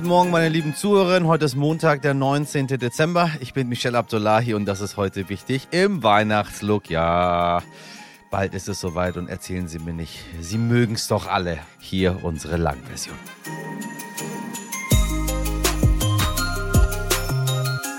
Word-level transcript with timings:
Guten 0.00 0.08
Morgen, 0.08 0.30
meine 0.30 0.48
lieben 0.48 0.74
Zuhörerinnen. 0.74 1.28
Heute 1.28 1.44
ist 1.44 1.56
Montag, 1.56 2.00
der 2.00 2.14
19. 2.14 2.68
Dezember. 2.68 3.32
Ich 3.40 3.52
bin 3.52 3.68
Michelle 3.68 3.98
Abdullahi 3.98 4.54
und 4.54 4.64
das 4.64 4.80
ist 4.80 4.96
heute 4.96 5.28
wichtig 5.28 5.68
im 5.72 6.02
Weihnachtslook. 6.02 6.88
Ja, 6.88 7.62
bald 8.30 8.54
ist 8.54 8.66
es 8.66 8.80
soweit 8.80 9.18
und 9.18 9.28
erzählen 9.28 9.68
Sie 9.68 9.78
mir 9.78 9.92
nicht, 9.92 10.24
Sie 10.40 10.56
mögen 10.56 10.94
es 10.94 11.06
doch 11.06 11.26
alle. 11.26 11.58
Hier 11.80 12.24
unsere 12.24 12.56
Langversion. 12.56 13.14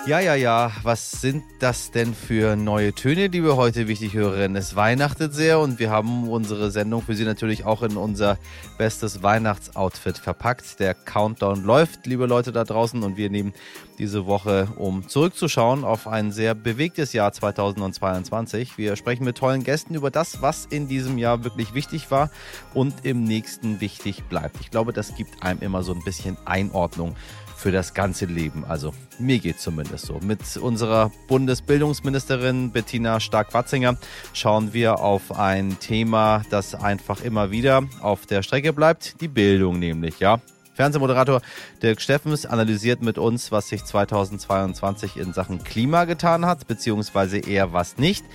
Ja, 0.07 0.19
ja, 0.19 0.33
ja. 0.33 0.71
Was 0.81 1.11
sind 1.21 1.43
das 1.59 1.91
denn 1.91 2.15
für 2.15 2.55
neue 2.55 2.91
Töne, 2.91 3.29
die 3.29 3.43
wir 3.43 3.55
heute 3.55 3.87
wichtig 3.87 4.15
hören? 4.15 4.55
Es 4.55 4.75
weihnachtet 4.75 5.35
sehr 5.35 5.59
und 5.59 5.77
wir 5.77 5.91
haben 5.91 6.27
unsere 6.27 6.71
Sendung 6.71 7.03
für 7.03 7.13
Sie 7.13 7.23
natürlich 7.23 7.65
auch 7.65 7.83
in 7.83 7.97
unser 7.97 8.39
bestes 8.79 9.21
Weihnachtsoutfit 9.21 10.17
verpackt. 10.17 10.79
Der 10.79 10.95
Countdown 10.95 11.63
läuft, 11.63 12.07
liebe 12.07 12.25
Leute 12.25 12.51
da 12.51 12.63
draußen, 12.63 13.03
und 13.03 13.15
wir 13.15 13.29
nehmen 13.29 13.53
diese 13.99 14.25
Woche, 14.25 14.69
um 14.75 15.07
zurückzuschauen 15.07 15.83
auf 15.83 16.07
ein 16.07 16.31
sehr 16.31 16.55
bewegtes 16.55 17.13
Jahr 17.13 17.31
2022. 17.31 18.79
Wir 18.79 18.95
sprechen 18.95 19.23
mit 19.23 19.37
tollen 19.37 19.63
Gästen 19.63 19.93
über 19.93 20.09
das, 20.09 20.41
was 20.41 20.65
in 20.65 20.87
diesem 20.87 21.19
Jahr 21.19 21.43
wirklich 21.43 21.75
wichtig 21.75 22.09
war 22.09 22.31
und 22.73 23.05
im 23.05 23.23
nächsten 23.23 23.81
wichtig 23.81 24.23
bleibt. 24.23 24.59
Ich 24.61 24.71
glaube, 24.71 24.93
das 24.93 25.13
gibt 25.13 25.43
einem 25.43 25.59
immer 25.59 25.83
so 25.83 25.93
ein 25.93 26.03
bisschen 26.03 26.37
Einordnung 26.45 27.15
für 27.61 27.71
das 27.71 27.93
ganze 27.93 28.25
Leben. 28.25 28.65
Also 28.67 28.91
mir 29.19 29.37
geht 29.37 29.59
zumindest 29.59 30.07
so. 30.07 30.19
Mit 30.23 30.39
unserer 30.57 31.11
Bundesbildungsministerin 31.27 32.71
Bettina 32.71 33.19
Stark-Watzinger 33.19 33.97
schauen 34.33 34.73
wir 34.73 34.99
auf 34.99 35.37
ein 35.37 35.79
Thema, 35.79 36.41
das 36.49 36.73
einfach 36.73 37.21
immer 37.21 37.51
wieder 37.51 37.83
auf 38.01 38.25
der 38.25 38.41
Strecke 38.41 38.73
bleibt, 38.73 39.21
die 39.21 39.27
Bildung 39.27 39.77
nämlich, 39.77 40.19
ja. 40.19 40.41
Fernsehmoderator 40.73 41.41
Dirk 41.81 42.01
Steffens 42.01 42.45
analysiert 42.45 43.01
mit 43.01 43.17
uns, 43.17 43.51
was 43.51 43.69
sich 43.69 43.83
2022 43.83 45.17
in 45.17 45.33
Sachen 45.33 45.63
Klima 45.63 46.05
getan 46.05 46.45
hat, 46.45 46.67
beziehungsweise 46.67 47.39
eher 47.39 47.73
was 47.73 47.97
nicht. 47.97 48.25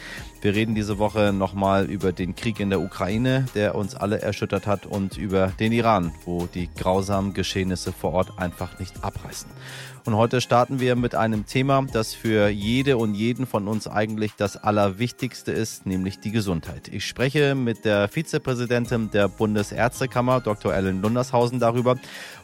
Wir 0.42 0.54
reden 0.54 0.74
diese 0.74 0.98
Woche 0.98 1.32
nochmal 1.32 1.86
über 1.86 2.12
den 2.12 2.36
Krieg 2.36 2.60
in 2.60 2.70
der 2.70 2.80
Ukraine, 2.80 3.46
der 3.54 3.74
uns 3.74 3.94
alle 3.94 4.20
erschüttert 4.20 4.66
hat, 4.66 4.86
und 4.86 5.16
über 5.16 5.48
den 5.58 5.72
Iran, 5.72 6.12
wo 6.24 6.46
die 6.46 6.68
grausamen 6.72 7.34
Geschehnisse 7.34 7.92
vor 7.92 8.12
Ort 8.12 8.38
einfach 8.38 8.78
nicht 8.78 9.02
abreißen. 9.02 9.50
Und 10.06 10.14
heute 10.14 10.40
starten 10.40 10.78
wir 10.78 10.94
mit 10.94 11.16
einem 11.16 11.46
Thema, 11.46 11.84
das 11.92 12.14
für 12.14 12.48
jede 12.48 12.96
und 12.96 13.16
jeden 13.16 13.44
von 13.44 13.66
uns 13.66 13.88
eigentlich 13.88 14.34
das 14.36 14.56
Allerwichtigste 14.56 15.50
ist, 15.50 15.84
nämlich 15.84 16.20
die 16.20 16.30
Gesundheit. 16.30 16.86
Ich 16.86 17.04
spreche 17.04 17.56
mit 17.56 17.84
der 17.84 18.06
Vizepräsidentin 18.06 19.10
der 19.10 19.28
Bundesärztekammer, 19.28 20.40
Dr. 20.40 20.72
Ellen 20.72 21.02
Lundershausen, 21.02 21.58
darüber, 21.58 21.96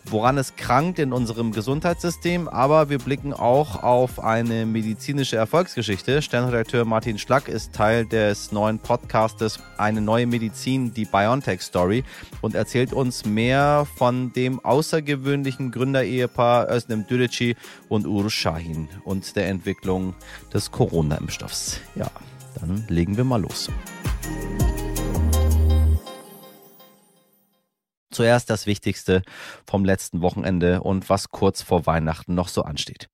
woran 0.05 0.39
es 0.39 0.57
krankt 0.57 0.99
in 0.99 1.13
unserem 1.13 1.53
Gesundheitssystem. 1.53 2.49
Aber 2.49 2.89
wir 2.89 2.99
blicken 2.99 3.33
auch 3.33 3.83
auf 3.83 4.23
eine 4.23 4.67
medizinische 4.67 5.37
Erfolgsgeschichte. 5.37 6.23
Sternredakteur 6.23 6.85
Martin 6.85 7.19
Schlack 7.19 7.49
ist 7.49 7.73
Teil 7.73 8.07
des 8.07 8.53
neuen 8.53 8.79
Podcastes 8.79 9.61
Eine 9.79 10.01
neue 10.01 10.27
Medizin, 10.27 10.93
die 10.95 11.05
BioNTech 11.05 11.63
Story 11.63 12.05
und 12.41 12.55
erzählt 12.55 12.93
uns 12.93 13.25
mehr 13.25 13.87
von 13.97 14.33
dem 14.33 14.65
außergewöhnlichen 14.65 15.71
Gründerehepaar 15.71 16.71
Özlem 16.71 17.07
Düreci 17.07 17.57
und 17.89 18.07
Ur 18.07 18.31
Shahin 18.31 18.89
und 19.05 19.37
der 19.37 19.49
Entwicklung 19.49 20.15
des 20.53 20.71
Corona-Impfstoffs. 20.71 21.81
Ja, 21.95 22.11
dann 22.61 22.85
legen 22.89 23.17
wir 23.17 23.25
mal 23.25 23.41
los. 23.41 23.71
Zuerst 28.13 28.51
das 28.51 28.67
Wichtigste 28.67 29.23
vom 29.67 29.85
letzten 29.85 30.21
Wochenende 30.21 30.83
und 30.83 31.11
was 31.11 31.31
kurz 31.31 31.63
vor 31.63 31.87
Weihnachten 31.87 32.35
noch 32.35 32.49
so 32.49 32.63
ansteht. 32.63 33.09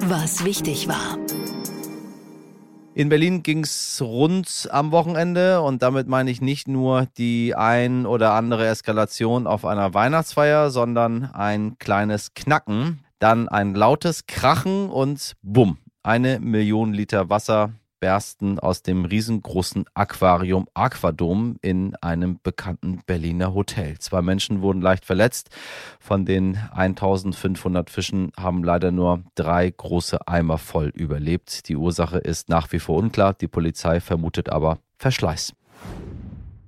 Was 0.00 0.44
wichtig 0.44 0.88
war. 0.88 1.18
In 2.96 3.08
Berlin 3.08 3.42
ging 3.42 3.64
es 3.64 4.00
rund 4.00 4.68
am 4.70 4.92
Wochenende 4.92 5.62
und 5.62 5.82
damit 5.82 6.06
meine 6.06 6.30
ich 6.30 6.40
nicht 6.40 6.68
nur 6.68 7.08
die 7.18 7.56
ein 7.56 8.06
oder 8.06 8.34
andere 8.34 8.68
Eskalation 8.68 9.48
auf 9.48 9.64
einer 9.64 9.94
Weihnachtsfeier, 9.94 10.70
sondern 10.70 11.24
ein 11.32 11.76
kleines 11.78 12.34
Knacken, 12.34 13.04
dann 13.18 13.48
ein 13.48 13.74
lautes 13.74 14.26
Krachen 14.26 14.90
und 14.90 15.32
bumm, 15.42 15.78
eine 16.04 16.38
Million 16.38 16.92
Liter 16.92 17.30
Wasser 17.30 17.72
bersten 18.04 18.58
aus 18.58 18.82
dem 18.82 19.06
riesengroßen 19.06 19.86
Aquarium 19.94 20.68
Aquadom 20.74 21.56
in 21.62 21.96
einem 22.02 22.38
bekannten 22.42 23.00
Berliner 23.06 23.54
Hotel. 23.54 23.98
Zwei 23.98 24.20
Menschen 24.20 24.60
wurden 24.60 24.82
leicht 24.82 25.06
verletzt. 25.06 25.48
Von 26.00 26.26
den 26.26 26.58
1500 26.70 27.88
Fischen 27.88 28.30
haben 28.38 28.62
leider 28.62 28.90
nur 28.90 29.24
drei 29.36 29.70
große 29.70 30.28
Eimer 30.28 30.58
voll 30.58 30.88
überlebt. 30.88 31.66
Die 31.70 31.76
Ursache 31.76 32.18
ist 32.18 32.50
nach 32.50 32.72
wie 32.72 32.78
vor 32.78 32.98
unklar. 32.98 33.32
Die 33.32 33.48
Polizei 33.48 34.00
vermutet 34.00 34.50
aber 34.50 34.80
Verschleiß. 34.98 35.54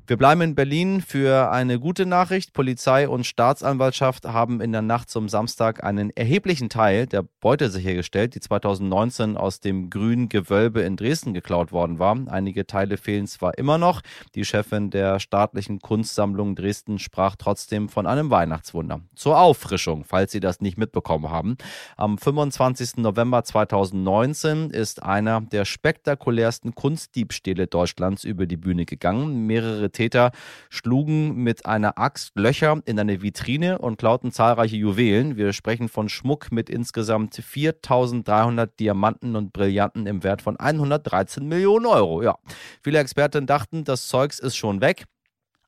Wir 0.08 0.16
bleiben 0.16 0.40
in 0.40 0.54
Berlin 0.54 1.00
für 1.00 1.50
eine 1.50 1.80
gute 1.80 2.06
Nachricht. 2.06 2.52
Polizei 2.52 3.08
und 3.08 3.26
Staatsanwaltschaft 3.26 4.24
haben 4.24 4.60
in 4.60 4.70
der 4.70 4.80
Nacht 4.80 5.10
zum 5.10 5.28
Samstag 5.28 5.82
einen 5.82 6.10
erheblichen 6.10 6.68
Teil 6.68 7.06
der 7.06 7.24
Beute 7.40 7.70
sichergestellt, 7.70 8.36
die 8.36 8.40
2019 8.40 9.36
aus 9.36 9.58
dem 9.58 9.90
grünen 9.90 10.28
Gewölbe 10.28 10.82
in 10.82 10.94
Dresden 10.94 11.34
geklaut 11.34 11.72
worden 11.72 11.98
war. 11.98 12.16
Einige 12.28 12.68
Teile 12.68 12.98
fehlen 12.98 13.26
zwar 13.26 13.58
immer 13.58 13.78
noch. 13.78 14.00
Die 14.36 14.44
Chefin 14.44 14.90
der 14.90 15.18
staatlichen 15.18 15.80
Kunstsammlung 15.80 16.54
Dresden 16.54 17.00
sprach 17.00 17.34
trotzdem 17.34 17.88
von 17.88 18.06
einem 18.06 18.30
Weihnachtswunder. 18.30 19.00
Zur 19.16 19.40
Auffrischung, 19.40 20.04
falls 20.04 20.30
Sie 20.30 20.38
das 20.38 20.60
nicht 20.60 20.78
mitbekommen 20.78 21.30
haben. 21.30 21.56
Am 21.96 22.16
25. 22.16 22.98
November 22.98 23.42
2019 23.42 24.70
ist 24.70 25.02
einer 25.02 25.40
der 25.40 25.64
spektakulärsten 25.64 26.76
Kunstdiebstähle 26.76 27.66
Deutschlands 27.66 28.22
über 28.22 28.46
die 28.46 28.56
Bühne 28.56 28.84
gegangen. 28.84 29.48
Mehrere 29.48 29.90
Täter 29.96 30.30
schlugen 30.70 31.34
mit 31.42 31.66
einer 31.66 31.98
Axt 31.98 32.32
Löcher 32.36 32.80
in 32.84 33.00
eine 33.00 33.22
Vitrine 33.22 33.78
und 33.78 33.96
klauten 33.98 34.30
zahlreiche 34.30 34.76
Juwelen. 34.76 35.36
Wir 35.36 35.52
sprechen 35.52 35.88
von 35.88 36.08
Schmuck 36.08 36.52
mit 36.52 36.70
insgesamt 36.70 37.34
4300 37.34 38.78
Diamanten 38.78 39.34
und 39.34 39.52
Brillanten 39.52 40.06
im 40.06 40.22
Wert 40.22 40.42
von 40.42 40.58
113 40.58 41.46
Millionen 41.46 41.86
Euro. 41.86 42.22
Ja, 42.22 42.36
viele 42.82 42.98
Experten 42.98 43.46
dachten, 43.46 43.84
das 43.84 44.08
Zeugs 44.08 44.38
ist 44.38 44.56
schon 44.56 44.80
weg. 44.80 45.06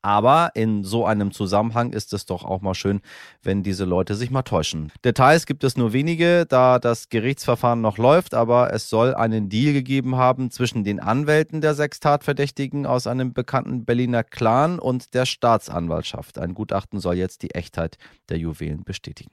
Aber 0.01 0.51
in 0.55 0.83
so 0.83 1.05
einem 1.05 1.31
Zusammenhang 1.31 1.91
ist 1.91 2.13
es 2.13 2.25
doch 2.25 2.45
auch 2.45 2.61
mal 2.61 2.73
schön, 2.73 3.01
wenn 3.43 3.63
diese 3.63 3.85
Leute 3.85 4.15
sich 4.15 4.31
mal 4.31 4.43
täuschen. 4.43 4.91
Details 5.03 5.45
gibt 5.45 5.63
es 5.63 5.75
nur 5.75 5.91
wenige, 5.93 6.45
da 6.47 6.79
das 6.79 7.09
Gerichtsverfahren 7.09 7.81
noch 7.81 7.97
läuft, 7.97 8.33
aber 8.33 8.73
es 8.73 8.89
soll 8.89 9.13
einen 9.13 9.49
Deal 9.49 9.73
gegeben 9.73 10.15
haben 10.15 10.51
zwischen 10.51 10.83
den 10.83 10.99
Anwälten 10.99 11.59
der 11.61 11.73
sechs 11.73 11.99
Tatverdächtigen 11.99 12.85
aus 12.85 13.07
einem 13.07 13.33
bekannten 13.33 13.85
Berliner 13.85 14.23
Clan 14.23 14.79
und 14.79 15.13
der 15.13 15.25
Staatsanwaltschaft. 15.25 16.39
Ein 16.39 16.53
Gutachten 16.53 16.99
soll 16.99 17.15
jetzt 17.15 17.43
die 17.43 17.51
Echtheit 17.51 17.97
der 18.29 18.37
Juwelen 18.37 18.83
bestätigen. 18.83 19.31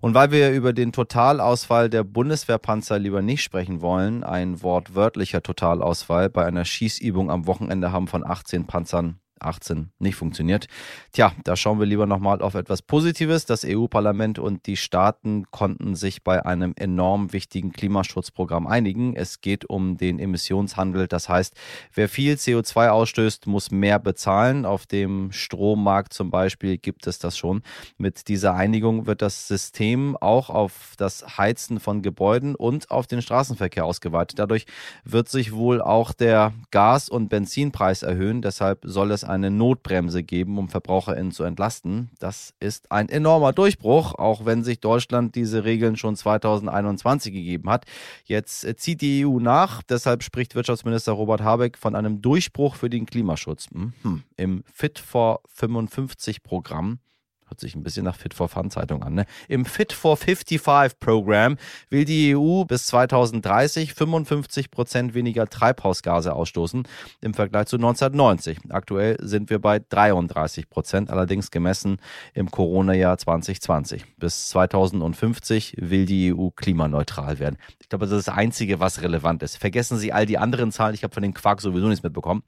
Und 0.00 0.14
weil 0.14 0.30
wir 0.30 0.52
über 0.52 0.72
den 0.72 0.92
Totalausfall 0.92 1.88
der 1.88 2.04
Bundeswehrpanzer 2.04 2.98
lieber 2.98 3.22
nicht 3.22 3.42
sprechen 3.42 3.80
wollen, 3.80 4.24
ein 4.24 4.62
wortwörtlicher 4.62 5.42
Totalausfall 5.42 6.28
bei 6.28 6.44
einer 6.44 6.64
Schießübung 6.64 7.30
am 7.30 7.46
Wochenende 7.46 7.92
haben 7.92 8.08
von 8.08 8.24
18 8.24 8.66
Panzern 8.66 9.20
18 9.40 9.90
nicht 9.98 10.16
funktioniert. 10.16 10.66
Tja, 11.12 11.32
da 11.44 11.56
schauen 11.56 11.78
wir 11.78 11.86
lieber 11.86 12.06
nochmal 12.06 12.42
auf 12.42 12.54
etwas 12.54 12.82
Positives. 12.82 13.46
Das 13.46 13.64
EU-Parlament 13.64 14.38
und 14.38 14.66
die 14.66 14.76
Staaten 14.76 15.50
konnten 15.50 15.94
sich 15.94 16.22
bei 16.24 16.44
einem 16.44 16.72
enorm 16.76 17.32
wichtigen 17.32 17.72
Klimaschutzprogramm 17.72 18.66
einigen. 18.66 19.14
Es 19.14 19.40
geht 19.40 19.68
um 19.68 19.96
den 19.96 20.18
Emissionshandel. 20.18 21.08
Das 21.08 21.28
heißt, 21.28 21.54
wer 21.94 22.08
viel 22.08 22.34
CO2 22.34 22.88
ausstößt, 22.88 23.46
muss 23.46 23.70
mehr 23.70 23.98
bezahlen. 23.98 24.64
Auf 24.64 24.86
dem 24.86 25.32
Strommarkt 25.32 26.12
zum 26.12 26.30
Beispiel 26.30 26.78
gibt 26.78 27.06
es 27.06 27.18
das 27.18 27.36
schon. 27.36 27.62
Mit 27.98 28.28
dieser 28.28 28.54
Einigung 28.54 29.06
wird 29.06 29.22
das 29.22 29.48
System 29.48 30.16
auch 30.16 30.50
auf 30.50 30.94
das 30.96 31.38
Heizen 31.38 31.80
von 31.80 32.02
Gebäuden 32.02 32.54
und 32.54 32.90
auf 32.90 33.06
den 33.06 33.22
Straßenverkehr 33.22 33.84
ausgeweitet. 33.84 34.38
Dadurch 34.38 34.66
wird 35.04 35.28
sich 35.28 35.52
wohl 35.52 35.80
auch 35.80 36.12
der 36.12 36.52
Gas- 36.70 37.08
und 37.08 37.28
Benzinpreis 37.28 38.02
erhöhen. 38.02 38.42
Deshalb 38.42 38.80
soll 38.84 39.10
es 39.10 39.24
eine 39.26 39.50
Notbremse 39.50 40.22
geben, 40.22 40.58
um 40.58 40.68
VerbraucherInnen 40.68 41.32
zu 41.32 41.44
entlasten. 41.44 42.10
Das 42.18 42.54
ist 42.60 42.90
ein 42.90 43.08
enormer 43.08 43.52
Durchbruch, 43.52 44.14
auch 44.14 44.44
wenn 44.44 44.64
sich 44.64 44.80
Deutschland 44.80 45.34
diese 45.34 45.64
Regeln 45.64 45.96
schon 45.96 46.16
2021 46.16 47.32
gegeben 47.32 47.68
hat. 47.70 47.84
Jetzt 48.24 48.66
zieht 48.80 49.00
die 49.00 49.26
EU 49.26 49.38
nach, 49.38 49.82
deshalb 49.82 50.22
spricht 50.22 50.54
Wirtschaftsminister 50.54 51.12
Robert 51.12 51.42
Habeck 51.42 51.78
von 51.78 51.94
einem 51.94 52.22
Durchbruch 52.22 52.76
für 52.76 52.90
den 52.90 53.06
Klimaschutz. 53.06 53.68
Mhm. 53.70 54.22
Im 54.36 54.64
Fit 54.72 54.98
for 54.98 55.40
55 55.54 56.42
Programm 56.42 56.98
Hört 57.48 57.60
sich 57.60 57.76
ein 57.76 57.84
bisschen 57.84 58.04
nach 58.04 58.16
Fit 58.16 58.34
for 58.34 58.48
Fun 58.48 58.70
Zeitung 58.70 59.04
an. 59.04 59.14
Ne? 59.14 59.26
Im 59.48 59.64
Fit 59.64 59.92
for 59.92 60.16
55 60.16 60.98
Programm 60.98 61.58
will 61.90 62.04
die 62.04 62.36
EU 62.36 62.64
bis 62.64 62.86
2030 62.86 63.94
55 63.94 64.70
Prozent 64.72 65.14
weniger 65.14 65.46
Treibhausgase 65.46 66.34
ausstoßen 66.34 66.88
im 67.20 67.34
Vergleich 67.34 67.66
zu 67.66 67.76
1990. 67.76 68.58
Aktuell 68.70 69.16
sind 69.20 69.48
wir 69.48 69.60
bei 69.60 69.78
33 69.78 70.68
Prozent, 70.68 71.10
allerdings 71.10 71.52
gemessen 71.52 71.98
im 72.34 72.50
Corona-Jahr 72.50 73.16
2020. 73.16 74.04
Bis 74.16 74.48
2050 74.48 75.76
will 75.78 76.04
die 76.04 76.34
EU 76.34 76.48
klimaneutral 76.48 77.38
werden. 77.38 77.58
Ich 77.80 77.88
glaube, 77.88 78.06
das 78.06 78.18
ist 78.18 78.26
das 78.26 78.34
Einzige, 78.34 78.80
was 78.80 79.02
relevant 79.02 79.44
ist. 79.44 79.56
Vergessen 79.56 79.98
Sie 79.98 80.12
all 80.12 80.26
die 80.26 80.38
anderen 80.38 80.72
Zahlen. 80.72 80.94
Ich 80.94 81.04
habe 81.04 81.14
von 81.14 81.22
den 81.22 81.34
Quark 81.34 81.60
sowieso 81.60 81.86
nichts 81.86 82.02
mitbekommen. 82.02 82.42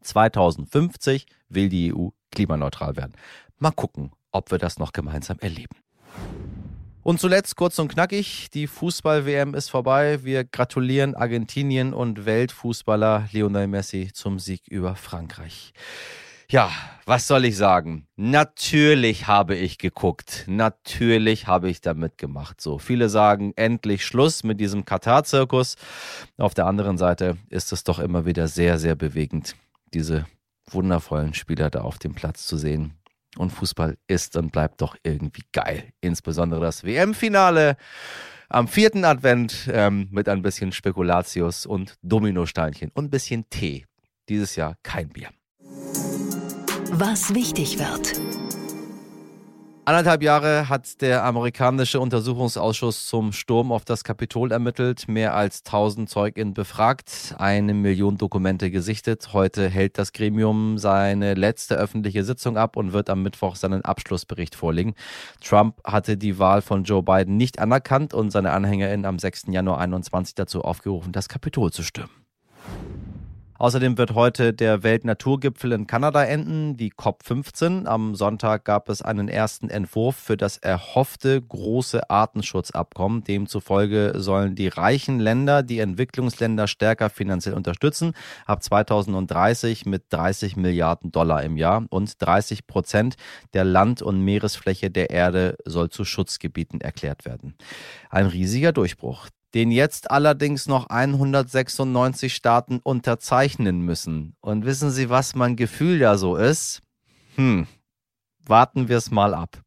2050 0.00 1.26
will 1.48 1.68
die 1.68 1.94
EU 1.94 2.08
klimaneutral 2.30 2.96
werden. 2.96 3.14
Mal 3.58 3.72
gucken, 3.72 4.12
ob 4.34 4.50
wir 4.50 4.58
das 4.58 4.78
noch 4.78 4.92
gemeinsam 4.92 5.38
erleben. 5.40 5.76
Und 7.02 7.20
zuletzt 7.20 7.56
kurz 7.56 7.78
und 7.78 7.88
knackig, 7.88 8.48
die 8.52 8.66
Fußball-WM 8.66 9.54
ist 9.54 9.68
vorbei. 9.68 10.24
Wir 10.24 10.44
gratulieren 10.44 11.14
Argentinien 11.14 11.92
und 11.92 12.24
Weltfußballer 12.24 13.28
Lionel 13.30 13.66
Messi 13.66 14.10
zum 14.12 14.38
Sieg 14.38 14.66
über 14.68 14.96
Frankreich. 14.96 15.74
Ja, 16.48 16.70
was 17.04 17.26
soll 17.26 17.44
ich 17.44 17.56
sagen? 17.56 18.06
Natürlich 18.16 19.26
habe 19.26 19.54
ich 19.54 19.76
geguckt. 19.76 20.44
Natürlich 20.46 21.46
habe 21.46 21.68
ich 21.68 21.80
da 21.82 21.94
mitgemacht. 21.94 22.60
So, 22.60 22.78
viele 22.78 23.10
sagen 23.10 23.52
endlich 23.56 24.04
Schluss 24.04 24.42
mit 24.42 24.58
diesem 24.60 24.84
Katar-Zirkus. 24.84 25.76
Auf 26.38 26.54
der 26.54 26.66
anderen 26.66 26.96
Seite 26.96 27.36
ist 27.50 27.72
es 27.72 27.84
doch 27.84 27.98
immer 27.98 28.24
wieder 28.24 28.48
sehr, 28.48 28.78
sehr 28.78 28.94
bewegend, 28.94 29.56
diese 29.92 30.26
wundervollen 30.70 31.34
Spieler 31.34 31.68
da 31.68 31.82
auf 31.82 31.98
dem 31.98 32.14
Platz 32.14 32.46
zu 32.46 32.56
sehen. 32.56 32.94
Und 33.36 33.50
Fußball 33.50 33.96
ist 34.06 34.36
und 34.36 34.52
bleibt 34.52 34.80
doch 34.80 34.96
irgendwie 35.02 35.42
geil. 35.52 35.92
Insbesondere 36.00 36.60
das 36.60 36.84
WM-Finale 36.84 37.76
am 38.48 38.68
vierten 38.68 39.04
Advent 39.04 39.68
ähm, 39.72 40.08
mit 40.10 40.28
ein 40.28 40.42
bisschen 40.42 40.72
Spekulatius 40.72 41.66
und 41.66 41.96
Dominosteinchen 42.02 42.90
und 42.94 43.06
ein 43.06 43.10
bisschen 43.10 43.48
Tee. 43.50 43.86
Dieses 44.28 44.56
Jahr 44.56 44.76
kein 44.82 45.08
Bier. 45.08 45.28
Was 46.92 47.34
wichtig 47.34 47.78
wird. 47.78 48.33
Anderthalb 49.86 50.22
Jahre 50.22 50.70
hat 50.70 51.02
der 51.02 51.24
amerikanische 51.24 52.00
Untersuchungsausschuss 52.00 53.06
zum 53.06 53.32
Sturm 53.32 53.70
auf 53.70 53.84
das 53.84 54.02
Kapitol 54.02 54.50
ermittelt, 54.50 55.08
mehr 55.08 55.34
als 55.34 55.62
1000 55.66 56.08
ZeugInnen 56.08 56.54
befragt, 56.54 57.34
eine 57.36 57.74
Million 57.74 58.16
Dokumente 58.16 58.70
gesichtet. 58.70 59.34
Heute 59.34 59.68
hält 59.68 59.98
das 59.98 60.14
Gremium 60.14 60.78
seine 60.78 61.34
letzte 61.34 61.74
öffentliche 61.74 62.24
Sitzung 62.24 62.56
ab 62.56 62.78
und 62.78 62.94
wird 62.94 63.10
am 63.10 63.22
Mittwoch 63.22 63.56
seinen 63.56 63.84
Abschlussbericht 63.84 64.54
vorlegen. 64.54 64.94
Trump 65.42 65.76
hatte 65.84 66.16
die 66.16 66.38
Wahl 66.38 66.62
von 66.62 66.84
Joe 66.84 67.02
Biden 67.02 67.36
nicht 67.36 67.58
anerkannt 67.58 68.14
und 68.14 68.30
seine 68.30 68.52
AnhängerInnen 68.52 69.04
am 69.04 69.18
6. 69.18 69.48
Januar 69.48 69.80
21 69.80 70.34
dazu 70.34 70.62
aufgerufen, 70.62 71.12
das 71.12 71.28
Kapitol 71.28 71.72
zu 71.72 71.82
stürmen. 71.82 72.23
Außerdem 73.64 73.96
wird 73.96 74.14
heute 74.14 74.52
der 74.52 74.82
Weltnaturgipfel 74.82 75.72
in 75.72 75.86
Kanada 75.86 76.22
enden, 76.22 76.76
die 76.76 76.92
COP15. 76.92 77.86
Am 77.86 78.14
Sonntag 78.14 78.66
gab 78.66 78.90
es 78.90 79.00
einen 79.00 79.26
ersten 79.26 79.70
Entwurf 79.70 80.16
für 80.16 80.36
das 80.36 80.58
erhoffte 80.58 81.40
große 81.40 82.10
Artenschutzabkommen. 82.10 83.24
Demzufolge 83.24 84.12
sollen 84.16 84.54
die 84.54 84.68
reichen 84.68 85.18
Länder 85.18 85.62
die 85.62 85.78
Entwicklungsländer 85.78 86.66
stärker 86.66 87.08
finanziell 87.08 87.54
unterstützen, 87.54 88.12
ab 88.44 88.62
2030 88.62 89.86
mit 89.86 90.12
30 90.12 90.58
Milliarden 90.58 91.10
Dollar 91.10 91.42
im 91.42 91.56
Jahr 91.56 91.86
und 91.88 92.20
30 92.20 92.66
Prozent 92.66 93.14
der 93.54 93.64
Land- 93.64 94.02
und 94.02 94.20
Meeresfläche 94.20 94.90
der 94.90 95.08
Erde 95.08 95.56
soll 95.64 95.88
zu 95.88 96.04
Schutzgebieten 96.04 96.82
erklärt 96.82 97.24
werden. 97.24 97.54
Ein 98.10 98.26
riesiger 98.26 98.72
Durchbruch 98.72 99.28
den 99.54 99.70
jetzt 99.70 100.10
allerdings 100.10 100.66
noch 100.66 100.88
196 100.90 102.34
Staaten 102.34 102.80
unterzeichnen 102.82 103.80
müssen. 103.80 104.36
Und 104.40 104.66
wissen 104.66 104.90
Sie, 104.90 105.08
was 105.08 105.34
mein 105.34 105.56
Gefühl 105.56 106.00
da 106.00 106.18
so 106.18 106.36
ist? 106.36 106.82
Hm, 107.36 107.66
warten 108.44 108.88
wir 108.88 108.96
es 108.96 109.10
mal 109.10 109.32
ab. 109.32 109.60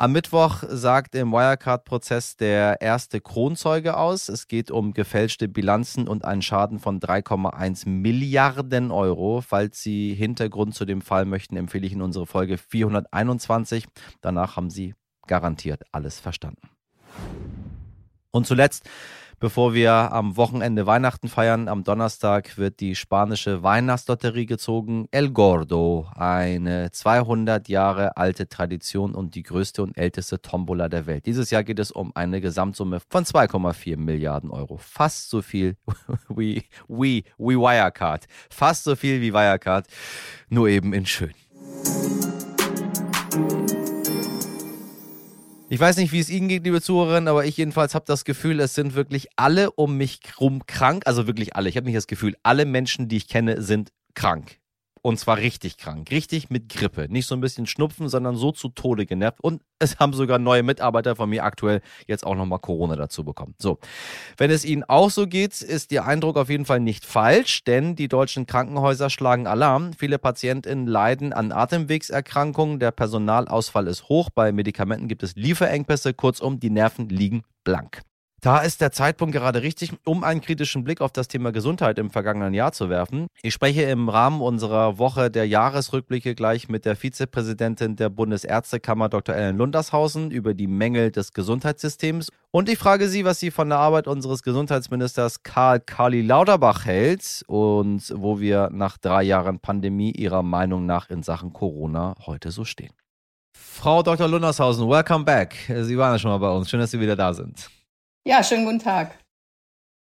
Am 0.00 0.12
Mittwoch 0.12 0.62
sagt 0.68 1.16
im 1.16 1.32
Wirecard-Prozess 1.32 2.36
der 2.36 2.80
erste 2.80 3.20
Kronzeuge 3.20 3.96
aus. 3.96 4.28
Es 4.28 4.46
geht 4.46 4.70
um 4.70 4.92
gefälschte 4.92 5.48
Bilanzen 5.48 6.06
und 6.06 6.24
einen 6.24 6.40
Schaden 6.40 6.78
von 6.78 7.00
3,1 7.00 7.88
Milliarden 7.88 8.92
Euro. 8.92 9.40
Falls 9.40 9.82
Sie 9.82 10.14
Hintergrund 10.14 10.76
zu 10.76 10.84
dem 10.84 11.00
Fall 11.00 11.24
möchten, 11.24 11.56
empfehle 11.56 11.84
ich 11.84 11.92
Ihnen 11.92 12.02
unsere 12.02 12.26
Folge 12.26 12.58
421. 12.58 13.86
Danach 14.20 14.56
haben 14.56 14.70
Sie 14.70 14.94
garantiert 15.26 15.82
alles 15.90 16.20
verstanden. 16.20 16.68
Und 18.38 18.46
zuletzt, 18.46 18.88
bevor 19.40 19.74
wir 19.74 19.90
am 19.90 20.36
Wochenende 20.36 20.86
Weihnachten 20.86 21.26
feiern, 21.26 21.66
am 21.66 21.82
Donnerstag 21.82 22.56
wird 22.56 22.78
die 22.78 22.94
spanische 22.94 23.64
Weihnachtslotterie 23.64 24.46
gezogen. 24.46 25.08
El 25.10 25.30
Gordo, 25.30 26.06
eine 26.14 26.92
200 26.92 27.68
Jahre 27.68 28.16
alte 28.16 28.48
Tradition 28.48 29.16
und 29.16 29.34
die 29.34 29.42
größte 29.42 29.82
und 29.82 29.98
älteste 29.98 30.40
Tombola 30.40 30.88
der 30.88 31.06
Welt. 31.06 31.26
Dieses 31.26 31.50
Jahr 31.50 31.64
geht 31.64 31.80
es 31.80 31.90
um 31.90 32.12
eine 32.14 32.40
Gesamtsumme 32.40 33.00
von 33.10 33.24
2,4 33.24 33.96
Milliarden 33.96 34.50
Euro. 34.50 34.76
Fast 34.76 35.30
so 35.30 35.42
viel 35.42 35.76
wie, 36.28 36.62
wie, 36.86 37.24
wie 37.38 37.56
Wirecard. 37.56 38.26
Fast 38.50 38.84
so 38.84 38.94
viel 38.94 39.20
wie 39.20 39.34
Wirecard, 39.34 39.88
nur 40.48 40.68
eben 40.68 40.92
in 40.92 41.06
schön. 41.06 41.34
Ich 45.70 45.78
weiß 45.78 45.98
nicht, 45.98 46.12
wie 46.12 46.18
es 46.18 46.30
Ihnen 46.30 46.48
geht, 46.48 46.64
liebe 46.64 46.80
Zuhörerinnen, 46.80 47.28
aber 47.28 47.44
ich 47.44 47.58
jedenfalls 47.58 47.94
habe 47.94 48.06
das 48.06 48.24
Gefühl, 48.24 48.58
es 48.60 48.74
sind 48.74 48.94
wirklich 48.94 49.28
alle 49.36 49.70
um 49.70 49.98
mich 49.98 50.20
rum 50.40 50.64
krank. 50.64 51.02
Also 51.04 51.26
wirklich 51.26 51.56
alle. 51.56 51.68
Ich 51.68 51.76
habe 51.76 51.84
nicht 51.84 51.96
das 51.96 52.06
Gefühl, 52.06 52.36
alle 52.42 52.64
Menschen, 52.64 53.08
die 53.08 53.18
ich 53.18 53.28
kenne, 53.28 53.60
sind 53.60 53.92
krank. 54.14 54.58
Und 55.02 55.18
zwar 55.18 55.38
richtig 55.38 55.76
krank. 55.76 56.10
Richtig 56.10 56.50
mit 56.50 56.68
Grippe. 56.68 57.06
Nicht 57.08 57.26
so 57.26 57.34
ein 57.34 57.40
bisschen 57.40 57.66
Schnupfen, 57.66 58.08
sondern 58.08 58.36
so 58.36 58.52
zu 58.52 58.68
Tode 58.68 59.06
genervt. 59.06 59.40
Und 59.40 59.62
es 59.78 59.98
haben 59.98 60.12
sogar 60.12 60.38
neue 60.38 60.62
Mitarbeiter 60.62 61.16
von 61.16 61.30
mir 61.30 61.44
aktuell 61.44 61.80
jetzt 62.06 62.26
auch 62.26 62.34
nochmal 62.34 62.58
Corona 62.58 62.96
dazu 62.96 63.24
bekommen. 63.24 63.54
So. 63.58 63.78
Wenn 64.36 64.50
es 64.50 64.64
Ihnen 64.64 64.84
auch 64.84 65.10
so 65.10 65.26
geht, 65.26 65.60
ist 65.60 65.92
Ihr 65.92 66.04
Eindruck 66.04 66.36
auf 66.36 66.50
jeden 66.50 66.64
Fall 66.64 66.80
nicht 66.80 67.04
falsch, 67.04 67.64
denn 67.64 67.96
die 67.96 68.08
deutschen 68.08 68.46
Krankenhäuser 68.46 69.10
schlagen 69.10 69.46
Alarm. 69.46 69.92
Viele 69.92 70.18
PatientInnen 70.18 70.86
leiden 70.86 71.32
an 71.32 71.52
Atemwegserkrankungen. 71.52 72.78
Der 72.78 72.90
Personalausfall 72.90 73.86
ist 73.86 74.08
hoch. 74.08 74.30
Bei 74.34 74.52
Medikamenten 74.52 75.08
gibt 75.08 75.22
es 75.22 75.36
Lieferengpässe. 75.36 76.14
Kurzum, 76.14 76.58
die 76.60 76.70
Nerven 76.70 77.08
liegen 77.08 77.42
blank. 77.64 78.02
Da 78.40 78.58
ist 78.58 78.80
der 78.80 78.92
Zeitpunkt 78.92 79.34
gerade 79.34 79.62
richtig, 79.62 79.92
um 80.04 80.22
einen 80.22 80.40
kritischen 80.40 80.84
Blick 80.84 81.00
auf 81.00 81.10
das 81.10 81.26
Thema 81.26 81.50
Gesundheit 81.50 81.98
im 81.98 82.08
vergangenen 82.08 82.54
Jahr 82.54 82.70
zu 82.70 82.88
werfen. 82.88 83.26
Ich 83.42 83.52
spreche 83.52 83.82
im 83.82 84.08
Rahmen 84.08 84.40
unserer 84.40 84.98
Woche 84.98 85.28
der 85.28 85.48
Jahresrückblicke 85.48 86.36
gleich 86.36 86.68
mit 86.68 86.84
der 86.84 86.94
Vizepräsidentin 86.94 87.96
der 87.96 88.10
Bundesärztekammer 88.10 89.08
Dr. 89.08 89.34
Ellen 89.34 89.56
Lundershausen 89.56 90.30
über 90.30 90.54
die 90.54 90.68
Mängel 90.68 91.10
des 91.10 91.32
Gesundheitssystems. 91.32 92.30
Und 92.52 92.68
ich 92.68 92.78
frage 92.78 93.08
sie, 93.08 93.24
was 93.24 93.40
sie 93.40 93.50
von 93.50 93.70
der 93.70 93.78
Arbeit 93.78 94.06
unseres 94.06 94.44
Gesundheitsministers 94.44 95.42
Karl 95.42 95.80
Kali 95.80 96.22
Lauterbach 96.22 96.84
hält 96.84 97.42
und 97.48 98.14
wo 98.14 98.38
wir 98.38 98.70
nach 98.70 98.98
drei 98.98 99.24
Jahren 99.24 99.58
Pandemie 99.58 100.12
ihrer 100.12 100.44
Meinung 100.44 100.86
nach 100.86 101.10
in 101.10 101.24
Sachen 101.24 101.52
Corona 101.52 102.14
heute 102.24 102.52
so 102.52 102.64
stehen. 102.64 102.92
Frau 103.52 104.04
Dr. 104.04 104.28
Lundershausen, 104.28 104.88
welcome 104.88 105.24
back. 105.24 105.56
Sie 105.82 105.98
waren 105.98 106.12
ja 106.12 106.18
schon 106.20 106.30
mal 106.30 106.38
bei 106.38 106.50
uns. 106.50 106.70
Schön, 106.70 106.78
dass 106.78 106.92
Sie 106.92 107.00
wieder 107.00 107.16
da 107.16 107.34
sind. 107.34 107.68
Ja, 108.24 108.42
schönen 108.44 108.64
guten 108.64 108.78
Tag. 108.78 109.18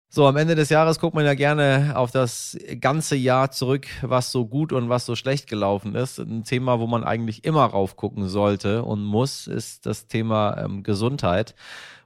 So, 0.07 0.27
am 0.27 0.37
Ende 0.37 0.55
des 0.55 0.69
Jahres 0.69 0.99
guckt 0.99 1.13
man 1.13 1.25
ja 1.25 1.33
gerne 1.33 1.93
auf 1.95 2.09
das 2.09 2.57
ganze 2.79 3.17
Jahr 3.17 3.51
zurück, 3.51 3.87
was 4.01 4.31
so 4.31 4.45
gut 4.45 4.71
und 4.71 4.87
was 4.87 5.05
so 5.05 5.15
schlecht 5.15 5.47
gelaufen 5.47 5.93
ist. 5.93 6.19
Ein 6.19 6.43
Thema, 6.45 6.79
wo 6.79 6.87
man 6.87 7.03
eigentlich 7.03 7.43
immer 7.43 7.65
raufgucken 7.65 8.29
sollte 8.29 8.83
und 8.83 9.03
muss, 9.03 9.47
ist 9.47 9.85
das 9.85 10.07
Thema 10.07 10.57
ähm, 10.57 10.83
Gesundheit. 10.83 11.53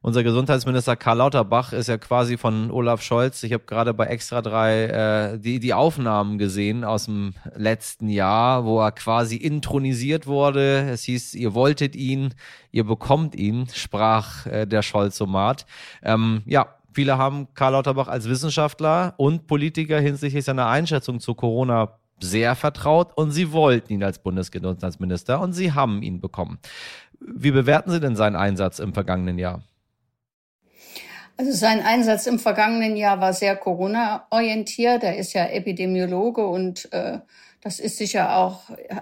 Unser 0.01 0.23
Gesundheitsminister 0.23 0.95
Karl 0.95 1.17
Lauterbach 1.17 1.73
ist 1.73 1.87
ja 1.87 1.97
quasi 1.97 2.37
von 2.37 2.71
Olaf 2.71 3.01
Scholz. 3.01 3.43
Ich 3.43 3.51
habe 3.51 3.65
gerade 3.65 3.93
bei 3.93 4.05
Extra 4.05 4.41
3 4.41 4.83
äh, 4.85 5.39
die, 5.39 5.59
die 5.59 5.73
Aufnahmen 5.73 6.37
gesehen 6.37 6.85
aus 6.85 7.05
dem 7.05 7.33
letzten 7.53 8.07
Jahr, 8.07 8.63
wo 8.63 8.79
er 8.79 8.93
quasi 8.93 9.35
intronisiert 9.35 10.25
wurde. 10.25 10.89
Es 10.89 11.03
hieß, 11.03 11.35
ihr 11.35 11.53
wolltet 11.53 11.97
ihn, 11.97 12.33
ihr 12.71 12.85
bekommt 12.85 13.35
ihn, 13.35 13.67
sprach 13.73 14.45
äh, 14.45 14.65
der 14.65 14.83
Scholzomat. 14.83 15.65
Ähm, 16.01 16.43
ja, 16.45 16.78
viele 16.93 17.17
haben 17.17 17.47
Karl 17.53 17.73
Lauterbach 17.73 18.07
als 18.07 18.29
Wissenschaftler 18.29 19.13
und 19.17 19.47
Politiker 19.47 19.99
hinsichtlich 19.99 20.45
seiner 20.45 20.67
Einschätzung 20.67 21.19
zu 21.19 21.33
Corona 21.33 21.99
sehr 22.19 22.55
vertraut 22.55 23.17
und 23.17 23.31
sie 23.31 23.51
wollten 23.51 23.93
ihn 23.93 24.03
als 24.03 24.19
Bundesgesundheitsminister 24.19 25.39
und 25.39 25.53
sie 25.53 25.71
haben 25.71 26.01
ihn 26.01 26.19
bekommen. 26.19 26.59
Wie 27.19 27.51
bewerten 27.51 27.91
Sie 27.91 27.99
denn 27.99 28.15
seinen 28.15 28.35
Einsatz 28.35 28.79
im 28.79 28.93
vergangenen 28.93 29.37
Jahr? 29.37 29.61
Also 31.37 31.53
sein 31.53 31.81
Einsatz 31.81 32.27
im 32.27 32.37
vergangenen 32.37 32.97
Jahr 32.97 33.21
war 33.21 33.33
sehr 33.33 33.55
Corona-orientiert. 33.55 35.03
Er 35.03 35.17
ist 35.17 35.33
ja 35.33 35.45
Epidemiologe 35.45 36.45
und 36.45 36.91
äh, 36.91 37.19
Das 37.61 37.79
ist 37.79 37.97
sicher 37.97 38.37
auch 38.37 38.61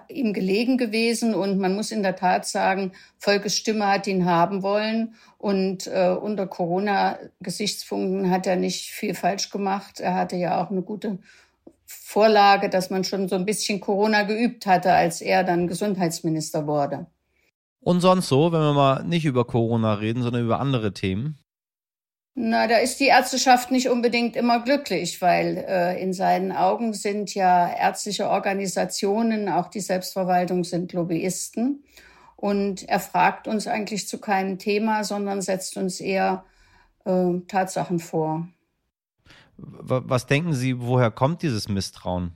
ihm 0.09 0.33
gelegen 0.33 0.77
gewesen 0.77 1.35
und 1.35 1.59
man 1.59 1.75
muss 1.75 1.91
in 1.91 2.01
der 2.01 2.15
Tat 2.15 2.47
sagen, 2.47 2.91
Volkes 3.19 3.55
Stimme 3.55 3.85
hat 3.87 4.07
ihn 4.07 4.25
haben 4.25 4.63
wollen 4.63 5.13
und 5.37 5.85
äh, 5.85 6.09
unter 6.09 6.47
Corona-Gesichtspunkten 6.47 8.31
hat 8.31 8.47
er 8.47 8.55
nicht 8.55 8.89
viel 8.89 9.13
falsch 9.13 9.51
gemacht. 9.51 9.99
Er 9.99 10.15
hatte 10.15 10.37
ja 10.37 10.63
auch 10.63 10.71
eine 10.71 10.81
gute 10.81 11.19
Vorlage, 11.85 12.69
dass 12.69 12.89
man 12.89 13.03
schon 13.03 13.29
so 13.29 13.35
ein 13.35 13.45
bisschen 13.45 13.79
Corona 13.79 14.23
geübt 14.23 14.65
hatte, 14.65 14.91
als 14.91 15.21
er 15.21 15.43
dann 15.43 15.67
Gesundheitsminister 15.67 16.65
wurde. 16.65 17.05
Und 17.79 18.01
sonst 18.01 18.27
so, 18.27 18.51
wenn 18.51 18.59
wir 18.59 18.73
mal 18.73 19.03
nicht 19.03 19.25
über 19.25 19.45
Corona 19.45 19.93
reden, 19.93 20.23
sondern 20.23 20.43
über 20.43 20.59
andere 20.59 20.93
Themen? 20.93 21.37
Na, 22.39 22.67
da 22.67 22.77
ist 22.77 22.99
die 22.99 23.07
Ärzteschaft 23.07 23.71
nicht 23.71 23.89
unbedingt 23.89 24.35
immer 24.35 24.59
glücklich, 24.59 25.23
weil 25.23 25.57
äh, 25.57 25.99
in 25.99 26.13
seinen 26.13 26.51
Augen 26.51 26.93
sind 26.93 27.33
ja 27.33 27.67
ärztliche 27.67 28.29
Organisationen, 28.29 29.49
auch 29.49 29.69
die 29.69 29.79
Selbstverwaltung 29.79 30.63
sind 30.63 30.93
Lobbyisten. 30.93 31.83
Und 32.35 32.87
er 32.87 32.99
fragt 32.99 33.47
uns 33.47 33.65
eigentlich 33.65 34.07
zu 34.07 34.19
keinem 34.19 34.59
Thema, 34.59 35.03
sondern 35.03 35.41
setzt 35.41 35.77
uns 35.77 35.99
eher 35.99 36.45
äh, 37.05 37.39
Tatsachen 37.47 37.97
vor. 37.97 38.47
Was 39.57 40.27
denken 40.27 40.53
Sie, 40.53 40.79
woher 40.79 41.09
kommt 41.09 41.41
dieses 41.41 41.67
Misstrauen? 41.67 42.35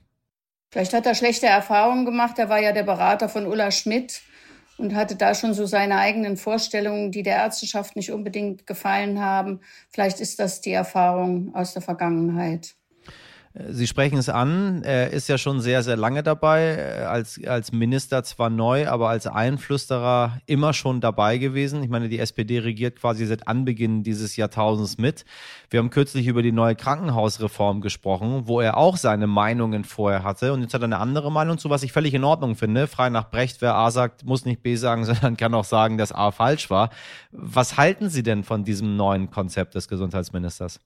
Vielleicht 0.72 0.94
hat 0.94 1.06
er 1.06 1.14
schlechte 1.14 1.46
Erfahrungen 1.46 2.06
gemacht. 2.06 2.40
Er 2.40 2.48
war 2.48 2.58
ja 2.58 2.72
der 2.72 2.82
Berater 2.82 3.28
von 3.28 3.46
Ulla 3.46 3.70
Schmidt 3.70 4.22
und 4.78 4.94
hatte 4.94 5.16
da 5.16 5.34
schon 5.34 5.54
so 5.54 5.66
seine 5.66 5.98
eigenen 5.98 6.36
Vorstellungen, 6.36 7.12
die 7.12 7.22
der 7.22 7.36
Ärzteschaft 7.36 7.96
nicht 7.96 8.12
unbedingt 8.12 8.66
gefallen 8.66 9.20
haben. 9.20 9.60
Vielleicht 9.90 10.20
ist 10.20 10.38
das 10.38 10.60
die 10.60 10.72
Erfahrung 10.72 11.54
aus 11.54 11.72
der 11.74 11.82
Vergangenheit. 11.82 12.74
Sie 13.54 13.86
sprechen 13.86 14.16
es 14.16 14.30
an, 14.30 14.82
er 14.82 15.10
ist 15.10 15.28
ja 15.28 15.36
schon 15.36 15.60
sehr, 15.60 15.82
sehr 15.82 15.98
lange 15.98 16.22
dabei, 16.22 17.06
als, 17.06 17.38
als 17.44 17.70
Minister 17.70 18.24
zwar 18.24 18.48
neu, 18.48 18.88
aber 18.88 19.10
als 19.10 19.26
Einflüsterer 19.26 20.40
immer 20.46 20.72
schon 20.72 21.02
dabei 21.02 21.36
gewesen. 21.36 21.82
Ich 21.82 21.90
meine, 21.90 22.08
die 22.08 22.18
SPD 22.18 22.60
regiert 22.60 22.98
quasi 22.98 23.26
seit 23.26 23.48
Anbeginn 23.48 24.04
dieses 24.04 24.36
Jahrtausends 24.36 24.96
mit. 24.96 25.26
Wir 25.68 25.80
haben 25.80 25.90
kürzlich 25.90 26.28
über 26.28 26.42
die 26.42 26.50
neue 26.50 26.74
Krankenhausreform 26.74 27.82
gesprochen, 27.82 28.44
wo 28.46 28.62
er 28.62 28.78
auch 28.78 28.96
seine 28.96 29.26
Meinungen 29.26 29.84
vorher 29.84 30.24
hatte 30.24 30.54
und 30.54 30.62
jetzt 30.62 30.72
hat 30.72 30.80
er 30.80 30.86
eine 30.86 30.98
andere 30.98 31.30
Meinung 31.30 31.58
zu, 31.58 31.68
was 31.68 31.82
ich 31.82 31.92
völlig 31.92 32.14
in 32.14 32.24
Ordnung 32.24 32.56
finde. 32.56 32.86
Frei 32.86 33.10
nach 33.10 33.28
Brecht, 33.28 33.60
wer 33.60 33.74
A 33.74 33.90
sagt, 33.90 34.24
muss 34.24 34.46
nicht 34.46 34.62
B 34.62 34.76
sagen, 34.76 35.04
sondern 35.06 35.36
kann 35.36 35.52
auch 35.52 35.64
sagen, 35.64 35.98
dass 35.98 36.10
A 36.10 36.30
falsch 36.30 36.70
war. 36.70 36.88
Was 37.32 37.76
halten 37.76 38.08
Sie 38.08 38.22
denn 38.22 38.44
von 38.44 38.64
diesem 38.64 38.96
neuen 38.96 39.30
Konzept 39.30 39.74
des 39.74 39.88
Gesundheitsministers? 39.88 40.80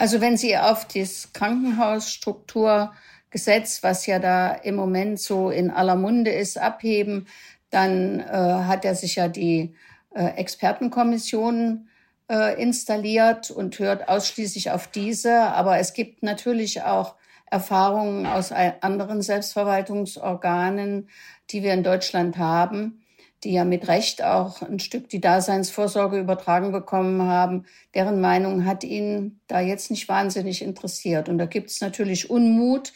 Also 0.00 0.20
wenn 0.22 0.38
Sie 0.38 0.56
auf 0.56 0.86
das 0.86 1.30
Krankenhausstrukturgesetz, 1.34 3.82
was 3.82 4.06
ja 4.06 4.18
da 4.18 4.52
im 4.52 4.74
Moment 4.74 5.20
so 5.20 5.50
in 5.50 5.70
aller 5.70 5.94
Munde 5.94 6.30
ist, 6.30 6.56
abheben, 6.56 7.26
dann 7.68 8.20
äh, 8.20 8.24
hat 8.24 8.86
er 8.86 8.94
sich 8.94 9.16
ja 9.16 9.28
die 9.28 9.74
äh, 10.14 10.24
Expertenkommission 10.38 11.90
äh, 12.30 12.58
installiert 12.58 13.50
und 13.50 13.78
hört 13.78 14.08
ausschließlich 14.08 14.70
auf 14.70 14.86
diese. 14.86 15.38
Aber 15.38 15.76
es 15.76 15.92
gibt 15.92 16.22
natürlich 16.22 16.80
auch 16.80 17.16
Erfahrungen 17.50 18.24
aus 18.24 18.52
anderen 18.52 19.20
Selbstverwaltungsorganen, 19.20 21.10
die 21.50 21.62
wir 21.62 21.74
in 21.74 21.82
Deutschland 21.82 22.38
haben, 22.38 22.99
die 23.44 23.52
ja 23.52 23.64
mit 23.64 23.88
Recht 23.88 24.22
auch 24.22 24.62
ein 24.62 24.78
Stück 24.78 25.08
die 25.08 25.20
Daseinsvorsorge 25.20 26.18
übertragen 26.18 26.72
bekommen 26.72 27.22
haben, 27.22 27.64
deren 27.94 28.20
Meinung 28.20 28.64
hat 28.66 28.84
ihn 28.84 29.40
da 29.46 29.60
jetzt 29.60 29.90
nicht 29.90 30.08
wahnsinnig 30.08 30.62
interessiert. 30.62 31.28
Und 31.28 31.38
da 31.38 31.46
gibt 31.46 31.70
es 31.70 31.80
natürlich 31.80 32.30
Unmut, 32.30 32.92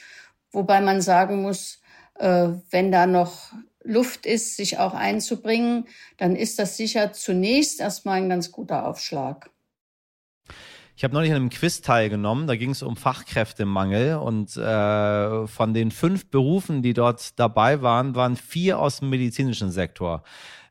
wobei 0.52 0.80
man 0.80 1.00
sagen 1.00 1.42
muss, 1.42 1.80
äh, 2.16 2.48
wenn 2.70 2.92
da 2.92 3.06
noch 3.06 3.52
Luft 3.82 4.26
ist, 4.26 4.56
sich 4.56 4.78
auch 4.78 4.94
einzubringen, 4.94 5.86
dann 6.16 6.36
ist 6.36 6.58
das 6.58 6.76
sicher 6.76 7.12
zunächst 7.12 7.80
erstmal 7.80 8.16
ein 8.16 8.28
ganz 8.28 8.50
guter 8.50 8.86
Aufschlag. 8.86 9.50
Ich 10.96 11.02
habe 11.02 11.12
neulich 11.12 11.32
an 11.32 11.36
einem 11.36 11.50
Quiz 11.50 11.80
teilgenommen, 11.80 12.46
da 12.46 12.54
ging 12.54 12.70
es 12.70 12.82
um 12.82 12.96
Fachkräftemangel 12.96 14.16
und 14.16 14.56
äh, 14.56 15.46
von 15.48 15.74
den 15.74 15.90
fünf 15.90 16.30
Berufen, 16.30 16.82
die 16.82 16.92
dort 16.94 17.38
dabei 17.38 17.82
waren, 17.82 18.14
waren 18.14 18.36
vier 18.36 18.78
aus 18.78 19.00
dem 19.00 19.10
medizinischen 19.10 19.72
Sektor. 19.72 20.22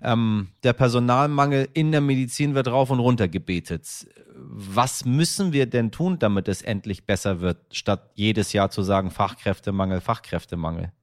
Ähm, 0.01 0.47
der 0.63 0.71
Personalmangel 0.71 1.67
in 1.73 1.91
der 1.91 1.99
Medizin 1.99 2.55
wird 2.55 2.69
rauf 2.69 2.89
und 2.89 2.99
runter 2.99 3.27
gebetet. 3.27 4.07
Was 4.35 5.03
müssen 5.03 5.51
wir 5.51 5.65
denn 5.65 5.91
tun, 5.91 6.19
damit 6.19 6.47
es 6.47 6.61
endlich 6.61 7.05
besser 7.05 7.41
wird, 7.41 7.57
statt 7.71 8.11
jedes 8.15 8.53
Jahr 8.53 8.69
zu 8.69 8.81
sagen 8.81 9.11
Fachkräftemangel, 9.11 9.99
Fachkräftemangel? 9.99 10.93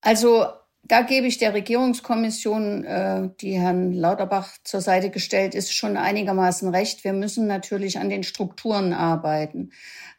Also 0.00 0.46
da 0.84 1.02
gebe 1.02 1.26
ich 1.26 1.38
der 1.38 1.54
Regierungskommission, 1.54 2.84
äh, 2.84 3.28
die 3.40 3.58
Herrn 3.58 3.92
Lauterbach 3.92 4.50
zur 4.64 4.80
Seite 4.80 5.10
gestellt 5.10 5.54
ist, 5.54 5.72
schon 5.72 5.96
einigermaßen 5.96 6.68
recht. 6.68 7.04
Wir 7.04 7.12
müssen 7.12 7.46
natürlich 7.46 7.98
an 7.98 8.08
den 8.08 8.24
Strukturen 8.24 8.92
arbeiten. 8.92 9.70